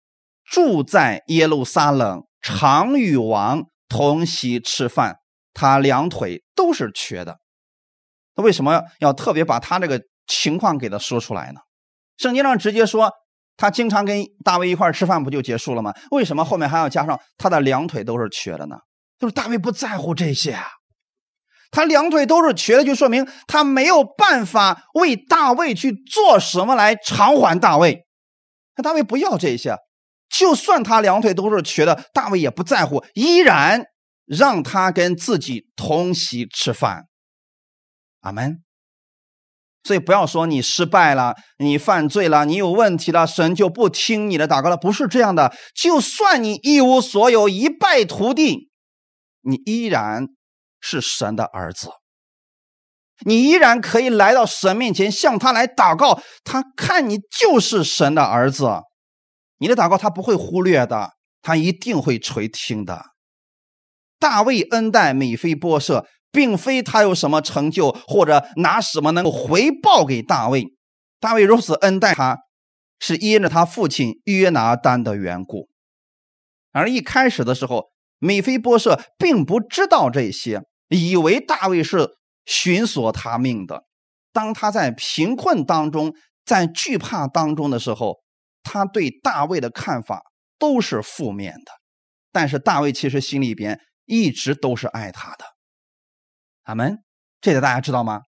[0.44, 5.16] 住在耶路撒冷，常与王同席吃饭。
[5.54, 7.38] 他两腿都是瘸的。
[8.34, 11.60] 那为什么要特别把他这个情况给他说出来呢？
[12.18, 13.10] 圣经上直接说
[13.56, 15.94] 他经常跟大卫一块吃饭，不就结束了吗？
[16.10, 18.76] 为什么后面还要加上他的两腿都是瘸的呢？
[19.18, 20.66] 就是大卫不在乎这些啊。
[21.70, 28.06] 他两腿都是瘸的，就说明他没有办法为大卫去做什么来偿还大卫。
[28.76, 29.76] 那大卫不要这些，
[30.28, 33.84] 就算他两腿都是瘸的，大卫也不在乎，依然
[34.24, 37.04] 让他跟自己同席吃饭。
[38.20, 38.62] 阿门。
[39.84, 44.76] 所以不要说你失败了，你犯罪了，你有问题了，神就不听你的祷告了。
[44.76, 48.68] 不是这样的，就算你一无所有，一败涂地，
[49.42, 50.26] 你依然。
[50.88, 51.88] 是神的儿子，
[53.24, 56.22] 你依然可以来到神面前，向他来祷告。
[56.44, 58.82] 他看你就是神的儿子，
[59.58, 63.02] 你的祷告他不会忽略的，他一定会垂听的。
[64.20, 70.66] 大卫恩待米菲波设，并非他有什么成就，或者拿什么能够回报给大卫。
[71.18, 72.38] 大卫如此恩待他，
[73.00, 75.68] 是因着他父亲约拿丹的缘故。
[76.70, 77.86] 而一开始的时候，
[78.18, 80.62] 米菲波设并不知道这些。
[80.88, 83.84] 以为大卫是寻索他命的，
[84.32, 88.18] 当他在贫困当中，在惧怕当中的时候，
[88.62, 90.22] 他对大卫的看法
[90.58, 91.72] 都是负面的。
[92.30, 95.44] 但是大卫其实心里边一直都是爱他的。
[96.64, 96.98] 阿门，
[97.40, 98.22] 这个大家知道吗？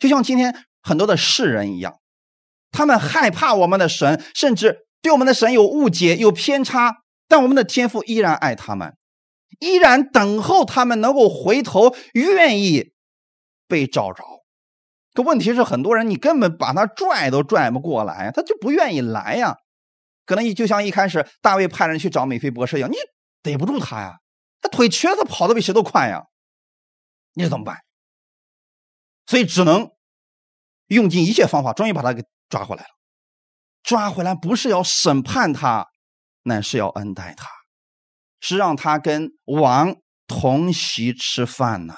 [0.00, 1.98] 就像今天很多的世人一样，
[2.70, 8.96] 他们害怕我们的神，甚至对我们的神有误解、有偏差，但我们的天父依然爱他们。
[9.62, 12.92] 依然等候他们能够回头，愿意
[13.68, 14.24] 被找着。
[15.14, 19.56] 可问题是，很多人你根本把他拽都拽不过来，他就不愿意来呀。
[20.26, 22.96] 可能你就像一开始大卫派人去找美菲博士一样，你
[23.40, 24.16] 逮不住他呀，
[24.60, 26.24] 他腿瘸子跑的比谁都快呀，
[27.34, 27.78] 你怎么办？
[29.26, 29.90] 所以只能
[30.88, 32.88] 用尽一切方法，终于把他给抓回来了。
[33.84, 35.86] 抓回来不是要审判他，
[36.42, 37.61] 乃是要恩待他。
[38.42, 41.94] 是让他跟王同席吃饭呢，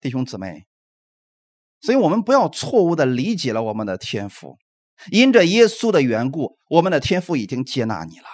[0.00, 0.64] 弟兄姊妹。
[1.80, 4.56] 所以我们不要错误的理解了我们的天赋。
[5.10, 8.26] 因着耶稣的缘故，我们的天赋已经接纳你了。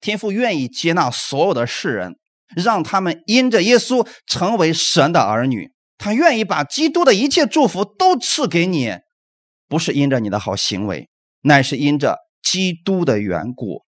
[0.00, 2.18] 天父愿意接纳所有的世人，
[2.54, 5.72] 让他们因着耶稣成为神的儿女。
[5.96, 8.98] 他愿意把基督的一切祝福都赐给你，
[9.66, 11.08] 不是因着你的好行为，
[11.40, 13.85] 乃是因着基督的缘故。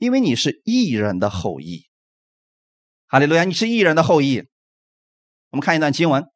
[0.00, 1.84] 因为你是异人的后裔，
[3.06, 3.44] 哈利路亚！
[3.44, 4.44] 你是异人的后裔。
[5.50, 6.22] 我们看一段经文，《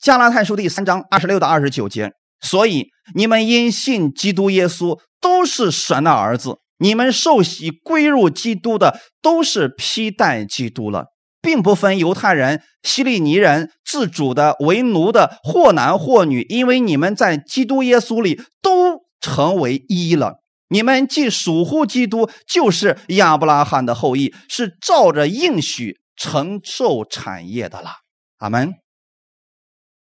[0.00, 2.10] 加拉太书》第三章二十六到二十九节。
[2.40, 11.06] 所以你们因信基督耶稣，都是神的儿子；你们受洗归入基督的，都是披戴基督了，
[11.40, 20.42] 并不分犹太人、希利尼人、自主的、为奴的，或男或女，因为你们在基督耶稣里都成为一了。
[20.68, 27.90] 你们既属乎基督，就是亚伯拉罕的后裔，是照着应许承受产业的了。
[28.38, 28.74] 阿门。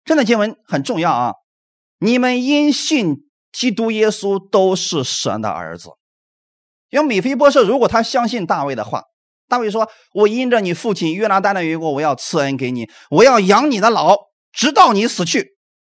[0.05, 1.35] 这段经文很重要啊！
[1.99, 5.91] 你们因信基督耶稣，都是神的儿子。
[6.91, 9.03] 因为米菲波设，如果他相信大卫的话，
[9.49, 14.17] 大卫说：“我因着你父亲约拿丹的缘故，我要赐恩给你，我要养你的老，
[14.53, 15.57] 直到你死去，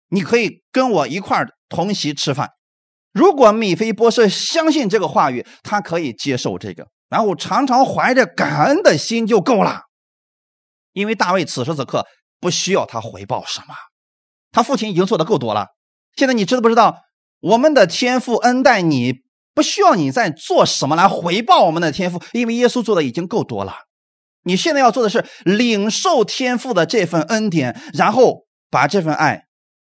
[0.10, 2.50] 你可以跟我一块同席吃饭。”
[3.14, 9.84] 如果米菲波设相信这个话语，他可以接受这个，然后常常怀着感恩的心就够了。
[10.94, 12.06] 因为大卫此时此刻
[12.40, 13.76] 不需要他回报什么，
[14.52, 15.68] 他父亲已经做的够多了。
[16.16, 17.02] 现在你知不知道，
[17.40, 19.22] 我们的天父恩待你，
[19.54, 23.74] 不需要你再做什么来回报我们的天父，因为耶稣做的已经够多了。
[24.44, 29.44] 你现在要做的是领受天父的这份恩典，然后把这份爱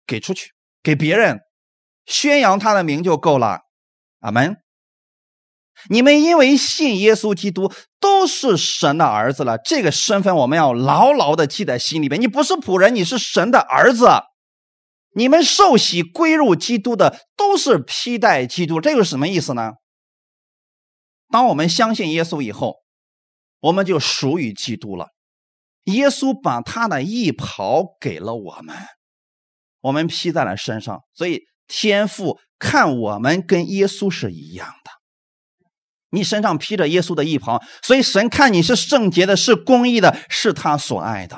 [0.05, 0.51] 给出去，
[0.83, 1.39] 给别人。
[2.05, 3.61] 宣扬他的名就够了，
[4.19, 4.57] 阿门。
[5.89, 9.57] 你们因为信耶稣基督，都是神的儿子了。
[9.57, 12.19] 这个身份我们要牢牢的记在心里边。
[12.19, 14.07] 你不是仆人，你是神的儿子。
[15.15, 18.79] 你们受洗归入基督的，都是披戴基督。
[18.79, 19.73] 这个是什么意思呢？
[21.29, 22.77] 当我们相信耶稣以后，
[23.59, 25.09] 我们就属于基督了。
[25.85, 28.75] 耶稣把他的义袍给了我们，
[29.81, 31.43] 我们披在了身上，所以。
[31.67, 34.91] 天父看我们跟耶稣是一样的，
[36.11, 41.37] 你身上披着耶稣的衣袍，所以神看你是圣洁的，是公义的，是他所爱的。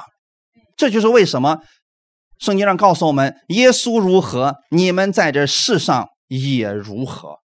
[0.75, 1.59] 这就是为什么
[2.39, 7.37] 圣经上告诉我们：耶稣如何，你们在这世上也如何。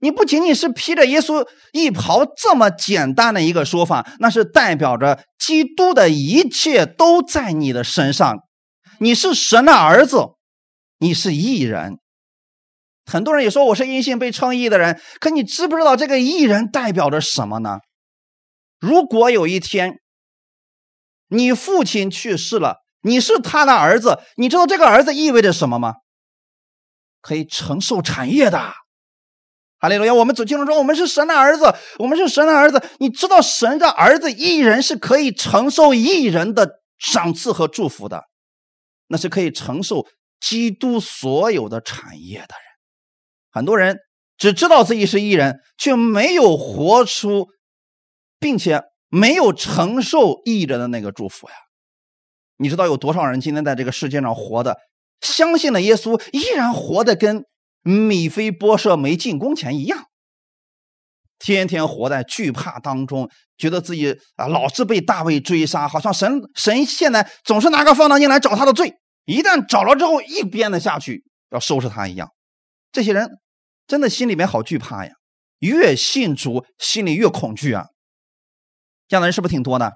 [0.00, 8.36] 你不仅仅是披着耶稣衣袍这么简单的一个说法，那是代表着基督的一切都在你的身上。
[8.98, 10.18] 你是神的儿子，
[11.02, 11.98] 你是义人。
[13.04, 17.80] 很多人也说我是因信被称义的人，可你知不知道这个义人代表着什么呢？
[18.78, 19.98] 如果有一天
[21.26, 25.94] 你父亲去世了，你是他的儿子，你知道这个儿子意味着什么吗？
[27.20, 28.72] 可以承受产业的。
[29.80, 30.14] 哈利路亚！
[30.14, 32.80] 我们走经中说，我们是神的儿子，我们是神的儿子。
[33.00, 38.22] 你知道，神的儿子一人是可以承受一人的赏赐和祝福的，
[39.08, 40.06] 那是可以承受
[40.42, 42.64] 基督所有的产业的人。
[43.50, 43.98] 很多人
[44.36, 47.48] 只知道自己是艺人，却没有活出，
[48.38, 51.54] 并且没有承受艺人的那个祝福呀。
[52.56, 54.76] 你知道有多少人今天在这个世界上活的，
[55.20, 57.46] 相信了耶稣，依然活的跟？
[57.84, 60.04] 米菲波设没进宫前一样，
[61.40, 63.28] 天天活在惧怕当中，
[63.58, 68.94] 觉得自己啊老是被大卫追杀，好像神神现在总是拿个放大镜来找他的罪，
[69.24, 72.30] 一旦找了之后一鞭子下去要收拾他一样。
[72.90, 73.38] 这些人
[73.86, 75.12] 真的心里面好惧怕呀，
[75.60, 77.86] 越信主心里越恐惧啊。
[79.08, 79.92] 这样的人是不是挺多的？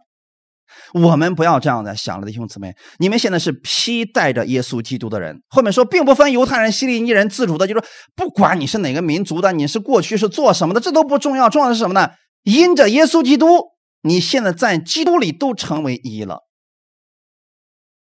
[0.94, 5.40] 我们不要这样的想了，弟兄姊妹，你们现在是披戴着耶稣基督的人。
[5.48, 7.84] 后面说，并不分犹太人、希利尼人、自主的，就是
[8.16, 11.48] 不管你是哪个民族的，你是过去是做什么的，这都不重要。
[11.48, 12.10] 重要的是什么呢？
[12.42, 13.66] 因着耶稣基督，
[14.02, 16.40] 你现在在基督里都成为一了。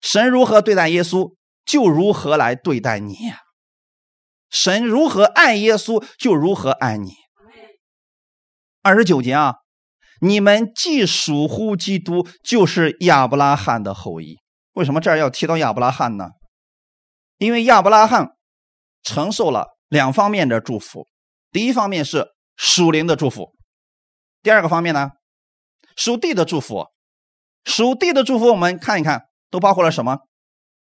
[0.01, 1.35] 神如何对待耶稣，
[1.65, 3.13] 就如何来对待你；
[4.49, 7.13] 神如何爱耶稣，就如何爱你。
[8.81, 9.55] 二十九节啊。
[10.21, 14.35] 你们既属乎基督，就是亚伯拉罕的后裔。
[14.73, 16.31] 为什么这儿要提到亚伯拉罕呢？
[17.37, 18.31] 因为亚伯拉罕
[19.01, 21.07] 承受了两方面的祝福。
[21.51, 22.27] 第一方面是
[22.57, 23.55] 属灵的祝福，
[24.43, 25.11] 第二个方面呢，
[25.95, 26.87] 属地的祝福。
[27.63, 30.19] 属地的祝福，我们看一看，都包括了什么？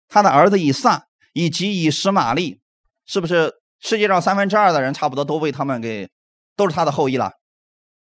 [0.07, 2.61] 他的儿子以撒以及以实玛利，
[3.05, 6.09] 是不是世界上三分之二的人差不多都为他们给
[6.55, 7.31] 都是他的后裔了？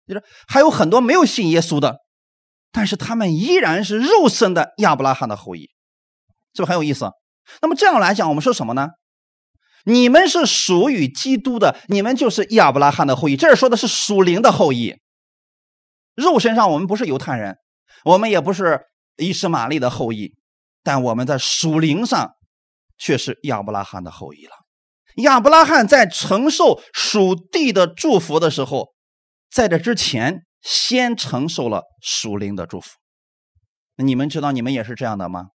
[0.06, 1.96] 就是还有很多没有信耶稣的，
[2.70, 5.70] 但是他们依然是肉身的亚伯拉罕的后裔，
[6.54, 7.10] 是不是很有意思？
[7.60, 8.90] 那么这样来讲，我们说什么呢？
[9.84, 13.36] 你们是属于基督的，你们就是亚伯拉罕的后裔。
[13.36, 14.96] 这儿说的是属灵的后裔。
[16.14, 17.56] 肉身上我们不是犹太人，
[18.04, 18.80] 我们也不是
[19.16, 20.34] 伊什玛利的后裔，
[20.86, 22.30] 但我们在属灵上
[22.96, 24.52] 却是亚伯拉罕的后裔了。
[25.16, 28.94] 亚伯拉罕在承受属地的祝福的时候。
[29.48, 32.90] 在这之前，先承受了属灵的祝福。
[33.96, 35.46] 你们知道你们也是这样的吗？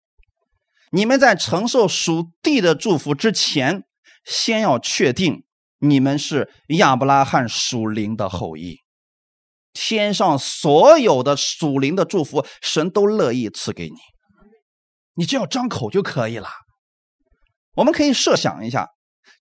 [0.92, 3.84] 你们在承受属地的祝福之前，
[4.26, 5.44] 先要确定
[5.80, 8.78] 你们是亚伯拉罕属灵的后裔。
[9.74, 13.98] 天上所有的属灵的祝福，神都乐意赐给你，
[15.16, 16.48] 你只要张口就可以了。
[17.76, 18.90] 我们可以设想一下，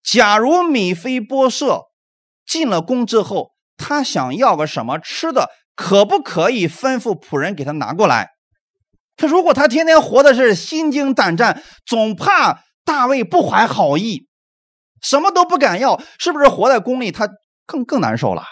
[0.02, 1.82] 假如米菲波设
[2.46, 3.52] 进了宫之后。
[3.82, 8.28] 他想要个什么吃的，可不可以吩咐仆人给他拿过来？
[9.16, 14.28] 可如果他天天活的是心惊胆战，总怕大卫不怀好意，
[15.00, 17.26] 什么都不敢要，是不是活在宫里他
[17.64, 18.44] 更更难受了？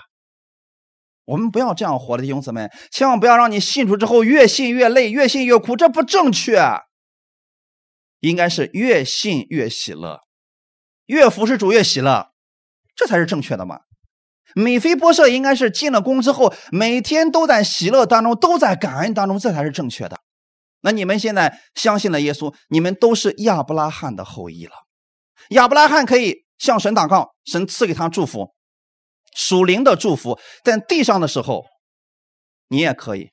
[1.27, 6.59] 我们不要这样活的弟兄姊妹，千万不要让你信主之后越信越累，越信越苦，这不正确。
[8.21, 10.21] 应该是越信越喜乐，
[11.07, 12.33] 越服侍主越喜乐，
[12.95, 13.81] 这才是正确的嘛。
[14.55, 20.21] 米菲波设应该是进了宫之后，每天都在喜乐当中，都在感恩当中，这才是正确的。
[20.81, 24.73] 那你们现在相信了耶稣，你们都是亚伯拉罕的后裔了。
[25.51, 28.55] 亚伯拉罕可以向神祷告，神赐给他祝福，
[29.37, 30.39] 属灵的祝福。
[30.65, 31.67] 在地上的时候，
[32.69, 33.33] 你也可以。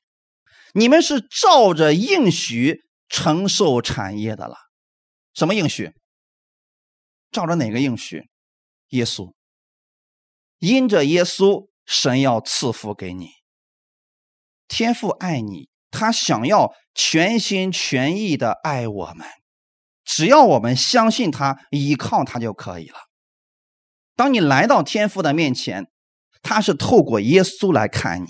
[0.74, 4.65] 你们是照着应许承受产业的了。
[5.36, 5.92] 什么应许？
[7.30, 8.30] 照着哪个应许？
[8.88, 9.34] 耶稣。
[10.58, 13.28] 因着耶稣，神要赐福给你。
[14.66, 19.28] 天父爱你，他想要全心全意的爱我们。
[20.06, 22.96] 只要我们相信他，依靠他就可以了。
[24.14, 25.90] 当你来到天父的面前，
[26.40, 28.28] 他是透过耶稣来看你，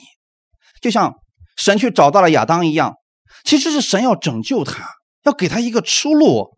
[0.81, 1.15] 就像
[1.57, 2.97] 神去找到了亚当一样。
[3.45, 4.89] 其实是神要拯救他，
[5.23, 6.56] 要给他一个出路。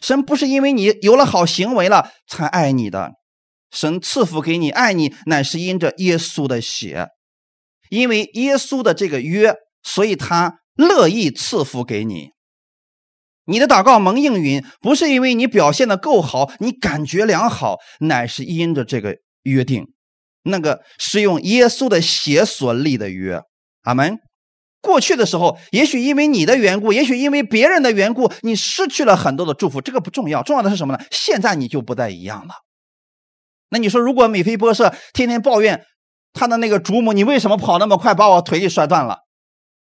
[0.00, 3.12] 神不是因为你有了好行为了才爱你的。
[3.70, 7.08] 神赐福给你，爱你，乃是因着耶稣的血，
[7.90, 12.30] 因为耶稣的这个约，所以他乐意赐福给你。
[13.44, 19.86] 你的祷告蒙应允，不是因为你表现的够好，你感觉良好，乃是因着这个约定，
[20.44, 23.42] 那个是用耶稣的血所立的约。
[23.82, 24.18] 阿门。
[24.88, 29.82] 过去的时候，也许因为你的缘故，也许因为别人的缘故，你失去了很多的祝福。
[29.82, 31.04] 这个不重要，重要的是什么呢？
[31.10, 32.54] 现在你就不再一样了。
[33.68, 35.84] 那你说，如果米菲波设天天抱怨
[36.32, 39.18] 他的那个主母，你为什么跑那么快，把我腿给摔断了？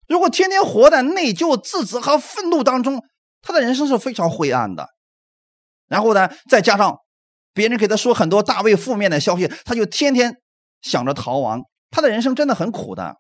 [0.08, 3.04] 如果天天活在内疚、自责和愤怒当中，
[3.42, 4.88] 他的人生是非常灰暗的。
[5.90, 7.00] 然后呢，再加上
[7.54, 10.38] 别人给他说很多大卫负面的消息，他就天天
[10.82, 13.18] 想着逃亡，他的人生真的很苦的。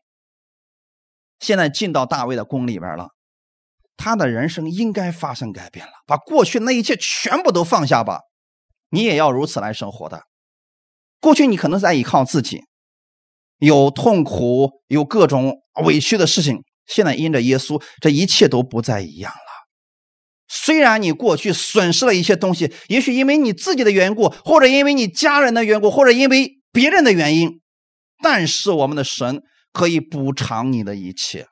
[1.43, 3.09] 现在进到大卫的宫里边了，
[3.97, 5.91] 他的人生应该发生改变了。
[6.07, 8.21] 把过去那一切全部都放下吧，
[8.91, 10.23] 你也要如此来生活的。
[11.19, 12.61] 过去你可能在依靠自己，
[13.57, 16.63] 有痛苦，有各种委屈的事情。
[16.85, 19.37] 现在因着耶稣，这一切都不再一样了。
[20.47, 27.59] 虽然你过去损失了一些东西，也许因为你自己的缘故，或者因为你家人的缘故，或者因为别人的原因，
[28.21, 29.43] 但是我们的神。
[29.73, 31.47] 可以补偿你的一切。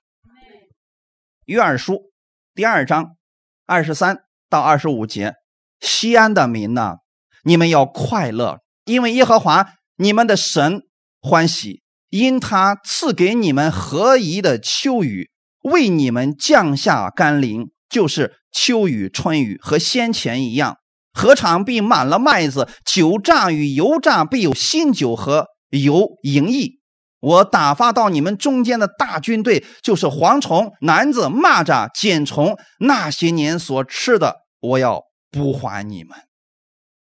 [1.46, 2.12] 约珥书
[2.54, 3.18] 第二章
[3.66, 5.34] 二十三到二十五节，
[5.82, 6.98] 西安的民呐，
[7.44, 10.84] 你们要快乐，因为耶和华你们的神
[11.20, 15.32] 欢喜，因他赐给你们合宜的秋雨，
[15.64, 20.78] 为你们降下甘霖，就是秋雨、春雨，和先前一样。
[21.14, 22.70] 何尝必满了麦子？
[22.86, 26.81] 酒榨与油榨必有新酒和油盈溢。
[27.22, 36.18] 我打发到你们中间的大军队，就是蝗虫、男子、蚂蚱、茧虫，那些年所吃的，我要补还你们。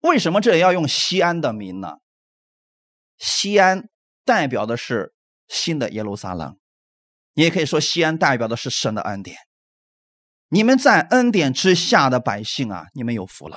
[0.02, 1.94] 为什么这里要用西安的名呢？
[3.16, 3.84] 西安
[4.22, 5.14] 代表的是
[5.48, 6.58] 新的耶路撒冷，
[7.32, 9.38] 你也可以说西安代表的是神的恩典。
[10.50, 13.56] 你们在恩典之下的百姓啊，你们有福了。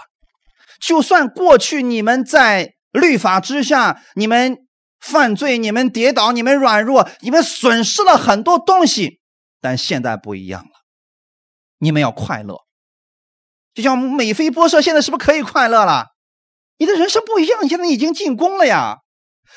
[0.80, 4.60] 就算过去你们在律法之下，你们。
[5.04, 9.20] 犯罪，你们跌倒，你们软弱，你们损失了很多东西，
[9.60, 10.70] 但现在不一样了。
[11.80, 12.62] 你们要快乐，
[13.74, 16.08] 就像美菲波设现在是不是可以快乐了？
[16.78, 19.00] 你的人生不一样，你现在已经进宫了呀。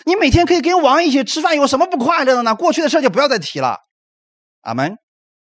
[0.05, 2.55] 你每天可以跟王一起吃饭，有什么不快乐的呢？
[2.57, 3.79] 过去的事就不要再提了。
[4.63, 4.99] 阿门。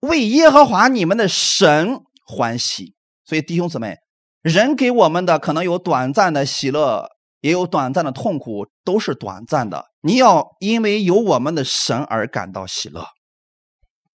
[0.00, 2.94] 为耶和华你们的神欢喜。
[3.24, 3.98] 所以弟兄姊妹，
[4.40, 7.11] 人给我们的可能有短暂的喜乐。
[7.42, 9.86] 也有短暂的痛苦，都是短暂的。
[10.00, 13.04] 你要因为有我们的神而感到喜乐，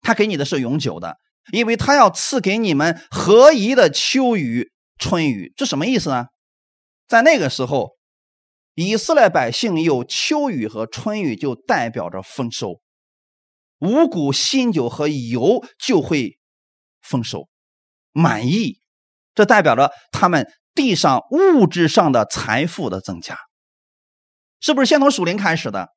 [0.02, 1.18] 他给你的是永久的，
[1.52, 5.54] 因为他要赐给你们合宜的秋雨、春雨。
[5.58, 6.28] 这什么意思呢？
[7.06, 7.98] 在那个时候，
[8.76, 12.80] 以色列百姓有秋雨和春雨，就代表着丰收，
[13.80, 16.40] 五谷、新酒和油就会
[17.02, 17.50] 丰收
[18.14, 18.80] 满意，
[19.36, 20.48] 这代表着他们。
[20.78, 23.36] 地上物质上的财富的增加，
[24.60, 25.90] 是不是先从属灵开始的？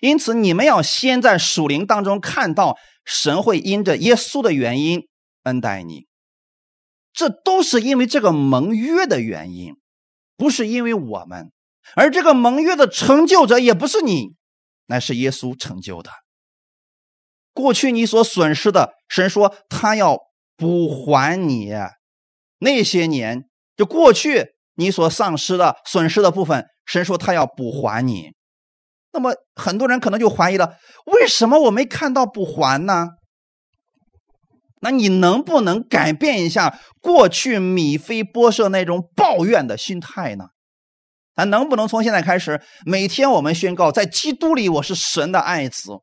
[0.00, 5.06] 因此，你们要先在属灵当中看到神会因着耶稣的原因
[5.42, 6.06] 恩待你，
[7.12, 9.76] 这都是因为这个盟约的原因，
[10.38, 11.52] 不是因为我们。
[11.94, 14.34] 而这个盟约的成就者也不是你，
[14.86, 16.10] 乃是耶稣成就的。
[17.52, 20.18] 过去你所损失的，神说他要
[20.56, 21.70] 补还你
[22.60, 23.44] 那些年。
[23.82, 28.30] 就过去你所丧失的、损失的部分，神说他要补还你。
[29.12, 30.76] 那么很多人可能就怀疑了：
[31.06, 33.08] 为什么我没看到补还呢？
[34.82, 40.44] 那你能不能改变一下过去米非波设那种抱怨的心态呢？
[41.34, 45.94] 咱能不能从现在开始，每天我们宣告，在基督里我是神的爱子，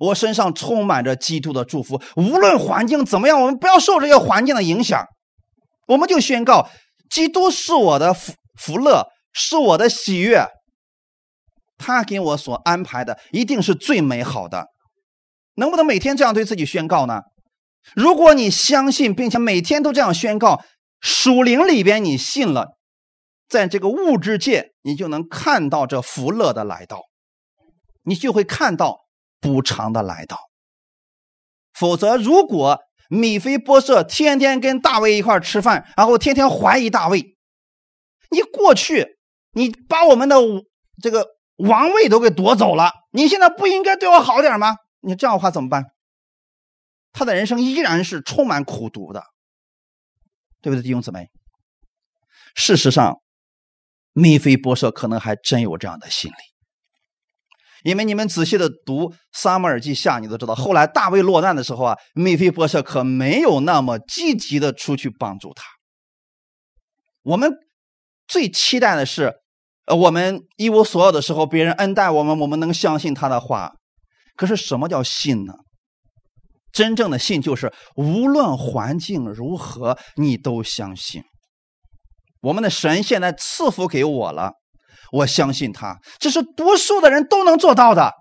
[0.00, 5.06] 我身上充满着基督的祝福，无论环境怎么样，我们不要受这些环境的影响，
[5.86, 6.68] 我们就宣告。
[7.10, 10.46] 基督是我的福福乐，是我的喜悦。
[11.76, 14.68] 他给我所安排的一定是最美好的。
[15.54, 17.22] 能不能每天这样对自己宣告呢？
[17.94, 20.62] 如果你相信，并且每天都这样宣告，
[21.00, 22.76] 属灵里边你信了，
[23.48, 27.02] 在这个物质界，你就能看到这福乐的来到，
[28.04, 29.00] 你就会看到
[29.40, 30.38] 补偿的来到。
[31.72, 32.80] 否则，如果
[33.10, 37.36] 米菲波设天天跟大卫一块吃饭，然后天天怀疑大卫。
[38.30, 39.18] 你过去，
[39.50, 40.36] 你把我们的
[41.02, 44.76] 这个王位都给夺走了，你现在不应该对我好点吗？
[45.00, 45.86] 你这样的话怎么办？
[47.12, 49.24] 他的人生依然是充满苦毒的，
[50.62, 51.28] 对不对，弟兄姊妹？
[52.54, 53.20] 事实上，
[54.12, 56.36] 米菲波设可能还真有这样的心理。
[57.82, 65.64] 因为你们仔细的读《撒母耳记下》，你都知道，后来大卫落难的时候啊，米菲波设可没有那么积极的出去帮助他。
[67.22, 67.52] 我们
[68.26, 69.34] 最期待的是，
[69.86, 73.72] 呃，我们一无所有的时候，别人恩待我们，我们能相信他的话。
[74.36, 75.52] 可是什么叫信呢？
[76.72, 81.22] 真正的信就是无论环境如何，你都相信。
[82.42, 84.52] 我们的神现在赐福给我了，
[85.12, 88.12] 我相信他，这是多数的人都能做到的。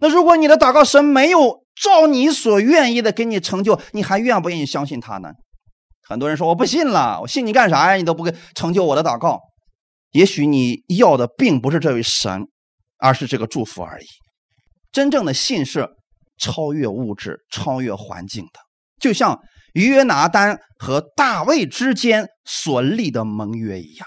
[0.00, 5.30] 那如果你的祷告神没有照你所愿意的给你成就，你还愿不愿意相信他呢？
[6.08, 7.94] 很多人说我不信了，我信你干啥呀？
[7.94, 9.40] 你都不给成就我的祷告。
[10.12, 12.46] 也许你要的并不是这位神，
[12.98, 14.06] 而是这个祝福而已。
[14.92, 15.88] 真正的信是
[16.38, 18.60] 超越物质、超越环境的，
[18.98, 19.38] 就像
[19.74, 24.06] 约拿丹和大卫之间所立的盟约一样，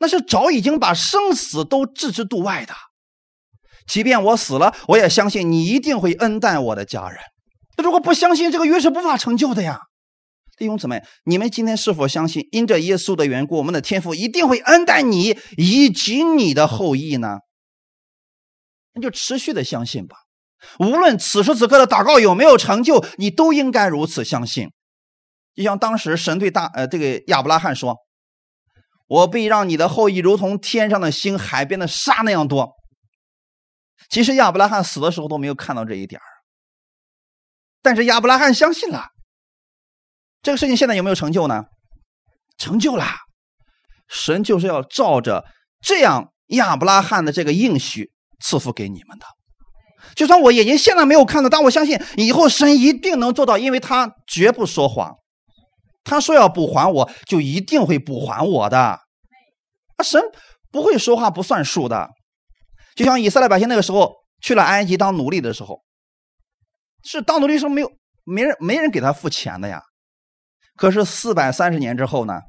[0.00, 2.74] 那是早已经把生死都置之度外的。
[3.86, 7.18] 即便我死了，我也相信你一定会恩待我的家人。
[7.76, 9.80] 那如果不相信，这个约是无法成就的呀。
[10.56, 17.38] 弟兄姊妹，你们今天是否相信，因着耶稣的缘故，我们的天父一定会恩待你以及你的后裔呢？
[18.92, 20.16] 那就持续的相信吧。
[20.78, 24.68] 无论此时此刻的祷告有没有成就，你都应该如此相信。
[25.54, 27.96] 就像当时神对大呃这个亚伯拉罕说
[29.10, 32.76] ：“我必让你的后裔如同天上的星、海边的沙那样多。”
[34.08, 36.20] 其实亚伯拉罕死的时候都没有看到这一点
[37.82, 39.08] 但是亚伯拉罕相信了。
[40.42, 41.64] 这个事情现在有没有成就呢？
[42.56, 43.04] 成就了，
[44.08, 45.44] 神就是要照着
[45.80, 49.26] 这样亚伯拉罕的这个应许赐福给你们的。
[50.14, 55.16] 就算我眼睛现在没有看到，但我相信以后神一定能做到，因为他绝不说谎。
[56.10, 58.78] 他说要补还我，就一定会补还我的。
[58.78, 59.00] 啊，
[60.02, 60.20] 神
[60.72, 62.10] 不会说话不算数的。
[62.96, 65.82] 就像以色列百姓那个时候去了埃及当奴隶的时候，
[67.04, 67.92] 是当奴隶时候没有
[68.24, 69.80] 没人没人给他付钱的呀。
[70.76, 72.40] 可是四百三十年之后呢？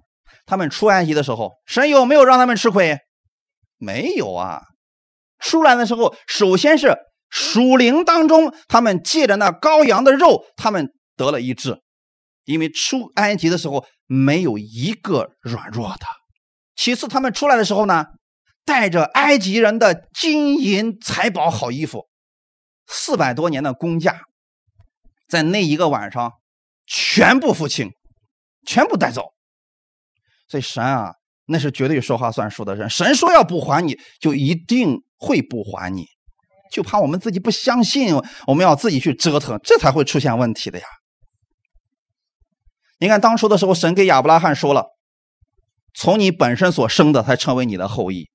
[0.47, 2.97] 他们出埃及的时候，神有没有让他们吃亏？
[3.78, 4.64] 没有啊！
[5.38, 6.97] 出来的时候，首先是
[7.30, 11.80] 属灵当中，他们借着那羔羊的肉，他们得了一治，
[12.46, 16.06] 因为出埃及的时候没有一个软弱的。
[16.76, 18.06] 其次，他们出来的时候呢，
[18.66, 22.08] 带着埃及人的金银财宝、好衣服，
[22.88, 24.22] 四百多年的工价，
[25.28, 26.34] 在那一个晚上
[26.86, 27.92] 全部付清。
[28.64, 29.34] 全部带走，
[30.48, 31.14] 所以神啊，
[31.48, 32.88] 那是绝对说话算数的人。
[32.88, 36.06] 神说要不还你，就一定会不还你。
[36.72, 38.14] 就怕我们自己不相信，
[38.46, 40.86] 我们要自己去折腾，这才会出现问题的呀。
[43.02, 44.91] 你看当初的时候，神给亚伯拉罕说了，
[45.95, 48.30] 从你本身所生的才成为你的后裔。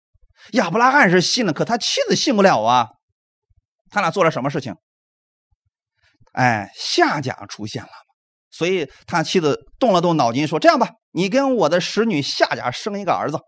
[0.54, 2.88] 亚伯拉罕是信了，可他妻子信不了啊。
[3.90, 4.74] 他俩做了什么事情？
[6.32, 7.88] 哎，夏甲出现了。
[8.50, 13.38] 所以他妻子动了动脑筋，说：“这样吧，你跟我的使女夏家生一个儿子，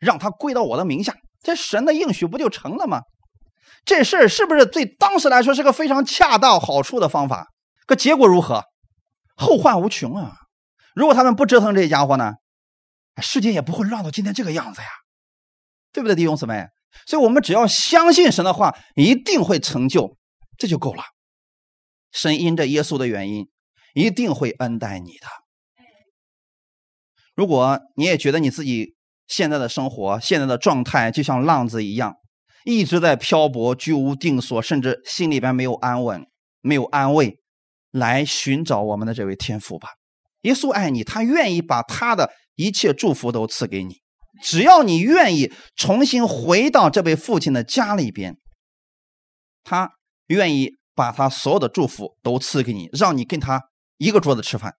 [0.00, 1.12] 让他归到我的名下，
[1.42, 3.00] 这神的应许不就成了吗？
[3.84, 7.48] 这事儿是不是对当时来说是个非常恰到好处的方法？
[7.84, 8.62] 可结果如何？
[9.34, 10.36] 后患无穷啊！
[10.98, 12.34] 如果他们不折腾这家伙呢，
[13.22, 14.88] 世界也不会乱到今天这个样子呀，
[15.92, 16.66] 对不对，弟兄姊妹？
[17.06, 20.16] 所以我们只要相信神的话，一定会成就，
[20.56, 21.04] 这就够了。
[22.10, 23.48] 神因着耶稣的原因。”
[23.94, 25.26] 一定会恩待你的。
[27.34, 28.94] 如果你也觉得你自己
[29.26, 32.14] 现在的生活、现在的状态就像浪子一样，
[32.64, 36.24] 一直在漂泊、居无定所，甚至心里边没有安稳、
[36.60, 37.40] 没有安慰，
[37.90, 39.88] 来寻找我们的这位天父吧。
[40.48, 43.96] 耶稣爱你，他愿意把他的一切祝福都赐给你，
[44.42, 48.36] 只要你愿意重新回到这位父亲的家里边，
[49.62, 49.90] 他
[50.28, 53.62] 愿意把他所有的祝福都赐给你，让你跟他。
[53.98, 54.74] 一个桌子吃饭，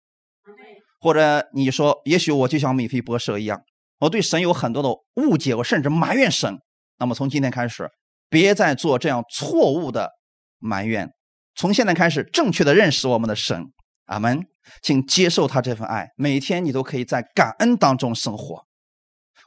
[1.01, 3.61] 或者你说，也许我就像米菲波舍一样，
[3.99, 6.57] 我对神有很多的误解，我甚至埋怨神。
[6.99, 7.89] 那么从今天开始，
[8.29, 10.09] 别再做这样错误的
[10.57, 11.09] 埋怨，
[11.53, 13.65] 从现在开始正确的认识我们的神。
[14.05, 14.47] 阿门，
[14.81, 18.65] 请接受他这份爱，每天你都可以在感恩当中生活。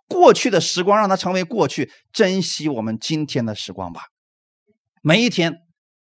[0.08, 4.02] 过去的时光让它成为过去，珍惜我们今天的时光吧。
[5.00, 5.54] 每一天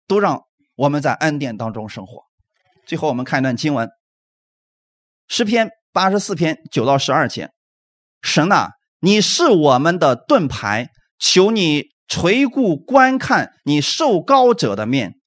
[0.07, 0.43] 都让
[0.77, 2.23] 我们在恩典当中生活。
[2.87, 3.87] 最后，我们看一段经文，
[5.29, 7.51] 《诗篇》八十四篇九到十二节
[8.23, 10.89] ：“神呐，你是我们的盾牌，
[11.19, 15.18] 求你垂顾观看你受高者的面，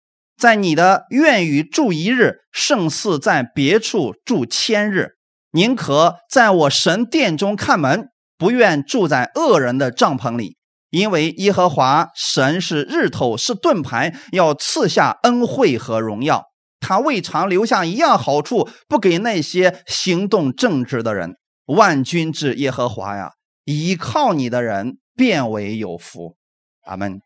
[0.42, 5.12] 在你的愿与住一日，胜似在别处住千日。
[5.52, 10.58] 宁可在我神殿中看门，不愿住在恶人的帐篷里，
[10.90, 16.46] 因为耶和华神是日头，是盾牌，要赐下恩惠和荣耀。”
[16.82, 21.36] 他未尝留下一样好处不给那些行动正直的人。
[21.66, 23.34] 万军之耶和华呀，
[23.66, 26.36] 倚靠你的人变为有福。
[26.86, 27.22] 阿门。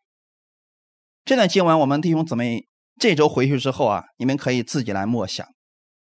[1.23, 2.65] 这段经文，我们弟兄姊妹
[2.99, 5.45] 这周回去之后啊，你们可以自己来默想，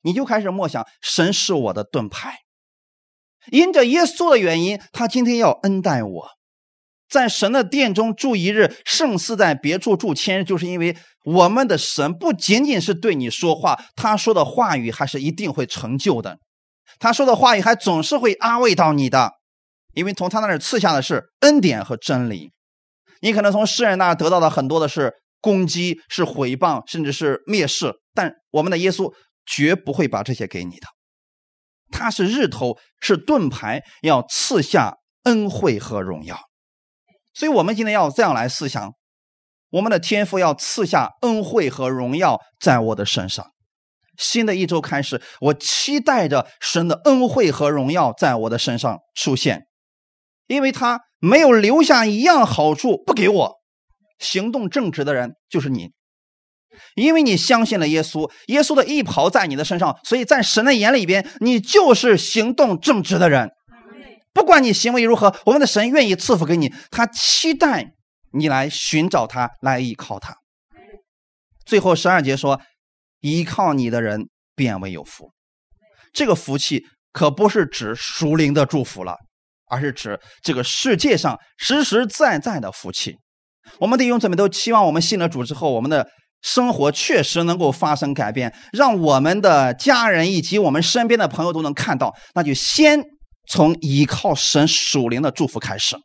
[0.03, 2.39] 你就开始默想：神是我的盾牌，
[3.51, 6.28] 因着耶稣的原因，他今天要恩待我。
[7.09, 16.39] 在神的殿中住一日，胜似在别处住千日，就是因为我们的神不仅仅是对你说话，他说的话语还是一定会成就的。
[16.99, 19.34] 他说的话语还总是会安慰到你的，
[19.95, 22.51] 因为从他那儿赐下的是恩典和真理。
[23.20, 29.12] 你可能从世人那得到的很多的是攻击、是毁谤，甚至是蔑视，但我们的耶稣
[29.45, 30.87] 绝不会把这些给你的。
[31.91, 36.39] 他是日头，是盾牌，要赐下恩惠和荣耀。
[37.32, 38.93] 所以，我们今天要这样来思想：
[39.70, 43.53] 我们的天父要赐下恩惠和荣耀在我的身上。
[44.18, 49.66] 新的一周开始，我期待着神的恩惠和荣耀在我的身上出现，
[50.47, 53.55] 因为他没有留下一样好处不给我。
[54.18, 55.90] 行动正直的人就是你，
[56.94, 63.50] 因为你相信了耶稣，耶稣的义袍在你的身上，所以在神的眼里边，你就是行动正直的人。
[64.32, 67.94] 不管你行为如何，我们的神愿意赐福给你，他期待
[68.32, 70.36] 你来寻找他，来依靠他。
[71.64, 72.60] 最后十二节说。
[73.20, 75.32] 依靠你的人变为有福，
[76.12, 79.16] 这个福气可不是指属灵的祝福了，
[79.66, 83.16] 而是指这个世界上实实在在的福气。
[83.78, 86.08] 我们的弟兄姊妹都期望我们信了主之后，我们的
[86.42, 92.14] 生活确实能够发生改变，让我们的家人以及我们身边的朋友都能看到。
[92.34, 93.02] 那就先
[93.48, 95.96] 从依靠神属灵的祝福开始，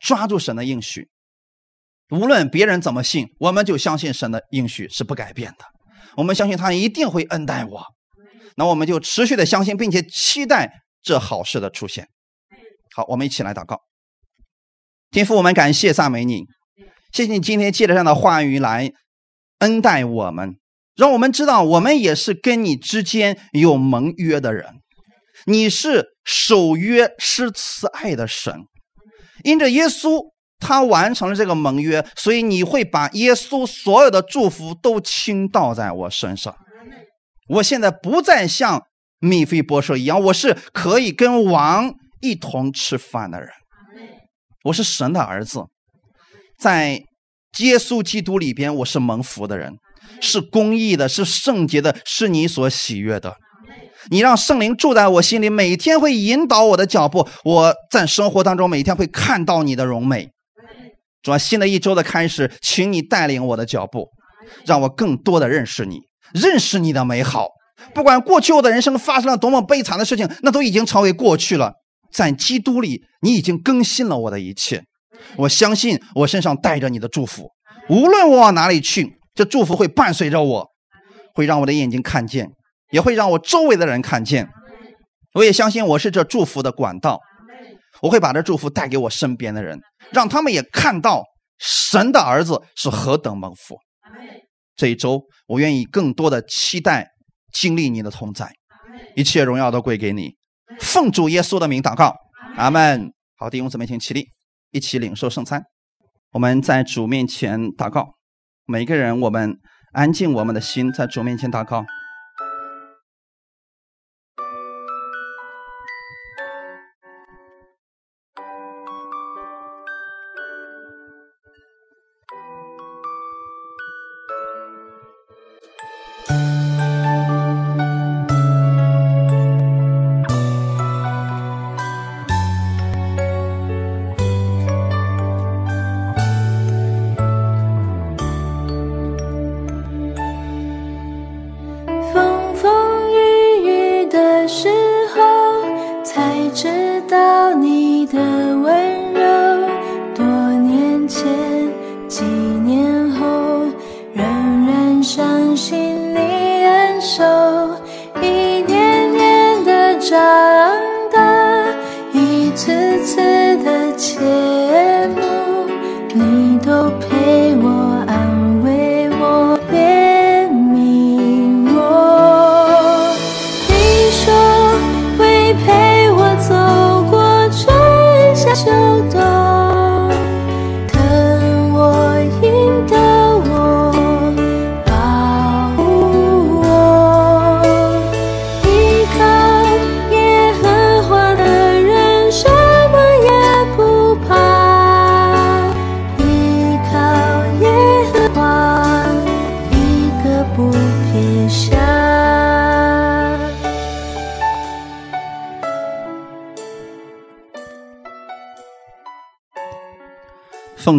[0.00, 1.08] 抓住神的应许。
[2.10, 5.64] 无论别人怎么信，我们就相信神的应许是不改变的。
[6.16, 7.82] 我们相信他一定会恩待我，
[8.56, 10.70] 那我们就持续的相信，并且期待
[11.02, 12.06] 这好事的出现。
[12.94, 13.78] 好，我们一起来祷告。
[15.14, 16.42] 天父，我们感谢赞美你，
[17.12, 18.90] 谢谢你今天借着这样的话语来
[19.60, 20.56] 恩待我们，
[20.96, 24.66] 让我们知道我们也是跟你之间有盟约的人。
[25.46, 28.64] 你是守约施慈爱的神，
[29.44, 30.34] 因着耶稣。
[30.60, 36.56] 他完成了这个盟约，所以你会把耶稣所有的祝福都倾倒在我身上。
[37.48, 38.80] 我现在不再像
[39.18, 41.92] 米菲波设一样，我是可以跟王
[42.22, 43.50] 一同吃饭的人。
[44.64, 45.66] 我是神的儿子，
[46.58, 47.02] 在
[47.58, 49.74] 耶稣基督里边，我是蒙福的人，
[50.22, 53.36] 是公义的，是圣洁的，是你所喜悦的。
[54.10, 57.28] 你让圣灵住在我心里，每天会引导我的脚步。
[57.44, 60.30] 我在生活当中每天会看到你的荣美。
[61.22, 64.08] 主啊，新的一周的开始，请你带领我的脚步，
[64.64, 66.00] 让我更多的认识你，
[66.32, 67.48] 认识你的美好。
[67.94, 71.74] 不管过去我的人生发生了多么悲惨的事情，那都已经成为过去了。
[72.14, 74.84] 在基督里，你已经更新了我的一切。
[75.36, 77.50] 我相信我身上带着你的祝福，
[77.88, 80.68] 无论我往哪里去，这祝福会伴随着我，
[81.34, 82.48] 会让我的眼睛看见，
[82.92, 84.48] 也会让我周围的人看见。
[85.32, 87.20] 我也相信我是这祝福的管道。
[88.02, 89.80] 我会把这祝福带给我身边的人，
[90.12, 91.24] 让他们也看到
[91.58, 93.76] 神的儿子是何等蒙福。
[94.76, 97.08] 这一周，我愿意更多的期待
[97.52, 98.52] 经历你的同在，
[99.16, 100.34] 一切荣耀都归给你。
[100.80, 102.14] 奉主耶稣的名祷告，
[102.56, 103.12] 阿门。
[103.36, 104.28] 好，弟兄姊妹，请起立，
[104.70, 105.62] 一起领受圣餐。
[106.32, 108.14] 我们在主面前祷告，
[108.66, 109.56] 每个人，我们
[109.92, 111.84] 安静我们的心，在主面前祷告。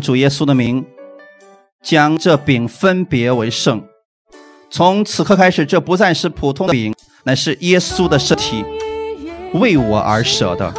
[0.06, 0.86] 主耶稣的名，
[1.82, 3.82] 将这饼分别为圣。
[4.70, 6.93] 从此刻开始，这不再是普通的饼，
[7.24, 8.64] 乃是耶稣的身体，
[9.53, 10.72] 为我而舍的。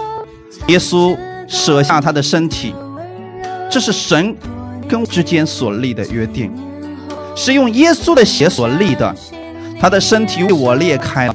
[0.68, 1.18] 耶稣
[1.48, 2.72] 舍下他的身体，
[3.68, 4.36] 这是神
[4.88, 6.52] 跟之间所立的约定，
[7.34, 9.12] 是用耶稣的血所立的。
[9.80, 11.34] 他的身体为我裂开了，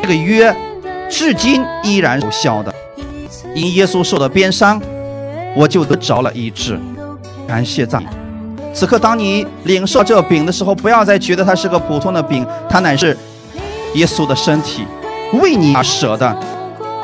[0.00, 0.56] 这个约
[1.10, 2.74] 至今依然有效的。
[3.54, 4.80] 因耶稣受的鞭伤，
[5.54, 6.80] 我就得着了医治。
[7.50, 8.00] 感谢赞。
[8.72, 13.16] 此刻，当你领受这饼的时候，不要再觉得它是个普通的饼，它乃是
[13.94, 14.86] 耶稣的身体，
[15.32, 16.36] 为你而舍的。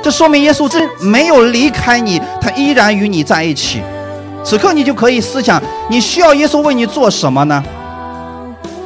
[0.01, 3.83] 这说明耶稣真没有离开你，他依然与你在一起。
[4.45, 7.61] 此刻，你就可以思想，你需要耶稣为你做什么呢？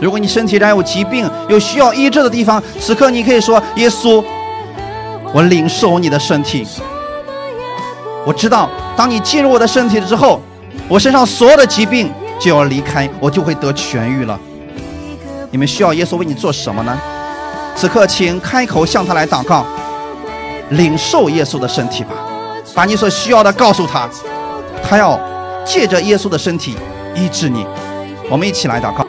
[0.01, 4.25] 如果你身体上有疾病，有需要医治的地方，此刻你可以说：“耶稣，
[5.35, 6.67] 我领受你的身体。
[8.25, 10.41] 我知道，当你进入我的身体之后，
[10.89, 12.11] 我身上所有的疾病。”
[12.41, 14.41] 就要离开，我就会得痊愈了。
[15.51, 16.99] 你们需要耶稣为你做什么呢？
[17.77, 19.67] 此刻，请开口向他来祷告，
[20.71, 22.13] 领受耶稣的身体吧，
[22.75, 24.09] 把你所需要的告诉他，
[24.83, 25.21] 他要
[25.67, 26.75] 借着耶稣的身体
[27.15, 27.67] 医治你。
[28.31, 29.07] 我们一起来祷告。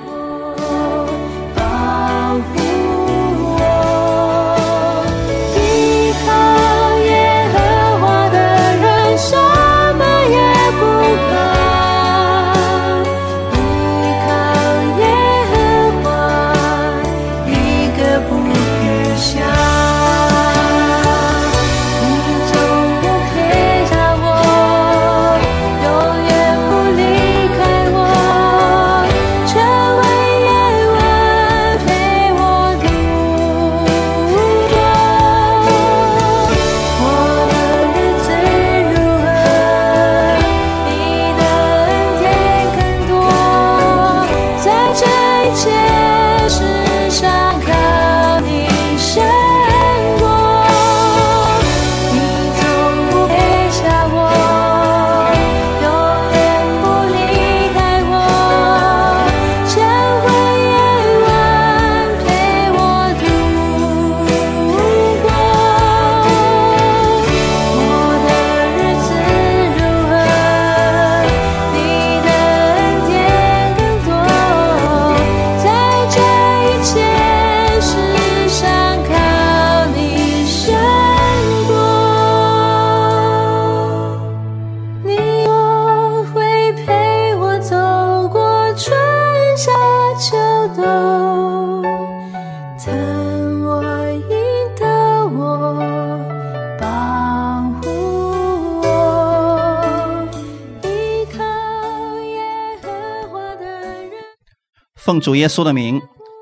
[105.21, 106.01] 主耶稣的名，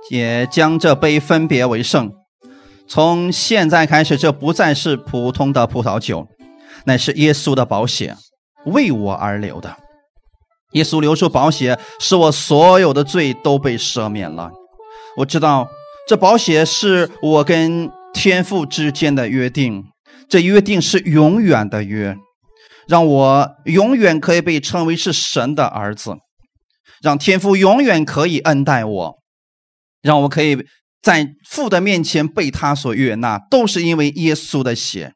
[0.09, 2.11] 也将这杯分别为圣。
[2.88, 6.27] 从现在开始，这不再是普通的葡萄酒，
[6.86, 8.15] 乃是耶稣的宝血，
[8.65, 9.75] 为我而流的。
[10.73, 14.51] 耶稣流出宝血，使我所有的罪都被赦免了。
[15.17, 15.67] 我知道
[16.07, 19.84] 这宝血是我跟天父之间的约定，
[20.27, 22.15] 这约定是永远的约，
[22.88, 26.15] 让我永远可以被称为是神的儿子。
[27.01, 29.15] 让天父永远可以恩待我，
[30.01, 30.57] 让我可以
[31.01, 35.13] 在父的面前被他所悦纳，都是因为耶稣的血。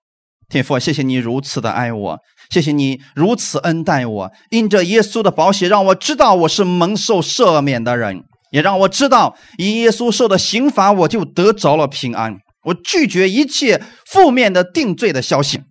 [0.49, 2.19] 天父，谢谢你如此的爱我，
[2.49, 4.31] 谢谢你如此恩待我。
[4.51, 12.37] 因着耶稣的宝血，让我知道我是蒙受赦免的人，也让我知道以耶稣受的刑罚，我就得着了平安。
[12.65, 15.61] 我拒绝一切负面的定罪的消息。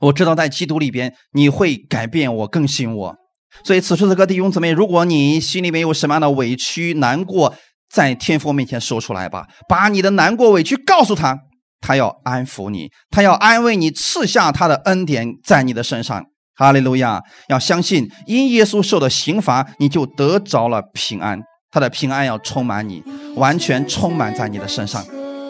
[0.00, 3.16] 我知道在基督里边，你会改变我，更新我。
[3.64, 7.54] 所以，此时此刻，弟兄姊妹，如果你心里面有什么样的委屈、难过，
[7.90, 11.38] 在天父面前说出来吧，把你的难过、委屈告诉他，
[11.80, 16.24] 他要安抚你，他要安慰你，赐下他的恩典在你的身上。
[16.54, 17.22] 哈利路亚！
[17.48, 21.40] 要相信，因耶稣受的刑罚，你就得着了平安，
[21.70, 23.00] 他的平安要充满你，
[23.36, 25.04] 完全充满在你的身上。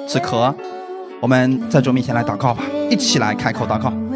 [0.07, 0.55] 此刻，
[1.23, 4.08] 我们在主面前来祷告吧，一起来开口祷告。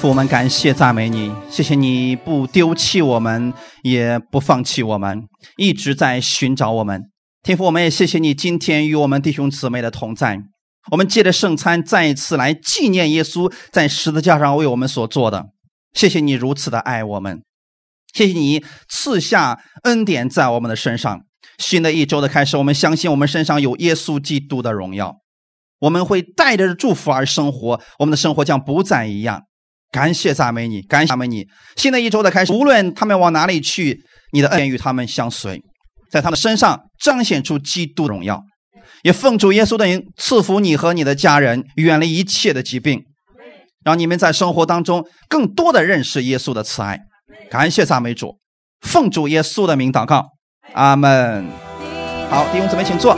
[0.00, 5.24] 父，我们感谢赞美你，谢谢你不丢弃我们，也不放弃我们，
[5.58, 7.02] 一直在寻找我们。
[7.42, 10.40] 天父，我们也谢谢你今天与我们弟兄姊妹的同在。
[10.92, 15.48] 我们借着圣餐，再一次来纪念耶稣在十字架上为我们所做的。
[15.92, 17.42] 谢谢你如此的爱我们，
[18.14, 21.20] 谢谢你赐下恩典在我们的身上。
[21.58, 25.16] 新的一周的开始，我们相信我们身上有耶稣基督的荣耀，
[25.80, 29.42] 我们会带着祝福而生活，我们的生活将不再一样。
[29.90, 31.46] 感谢赞美你，感谢赞美你。
[31.76, 34.00] 新的一周的开始，无论他们往哪里去，
[34.32, 35.60] 你的恩典与他们相随，
[36.10, 38.42] 在他们身上彰显出基督荣耀。
[39.02, 43.02] 也奉主耶稣的名赐福你和你的家人，远离一切的疾病，
[43.84, 47.00] 让你们在生活当中更多的认识耶稣的慈爱。
[47.50, 48.38] 感谢赞美主，
[48.80, 50.26] 奉主耶稣的名祷告，
[50.74, 51.46] 阿门。
[52.28, 53.16] 好，弟兄姊妹请坐。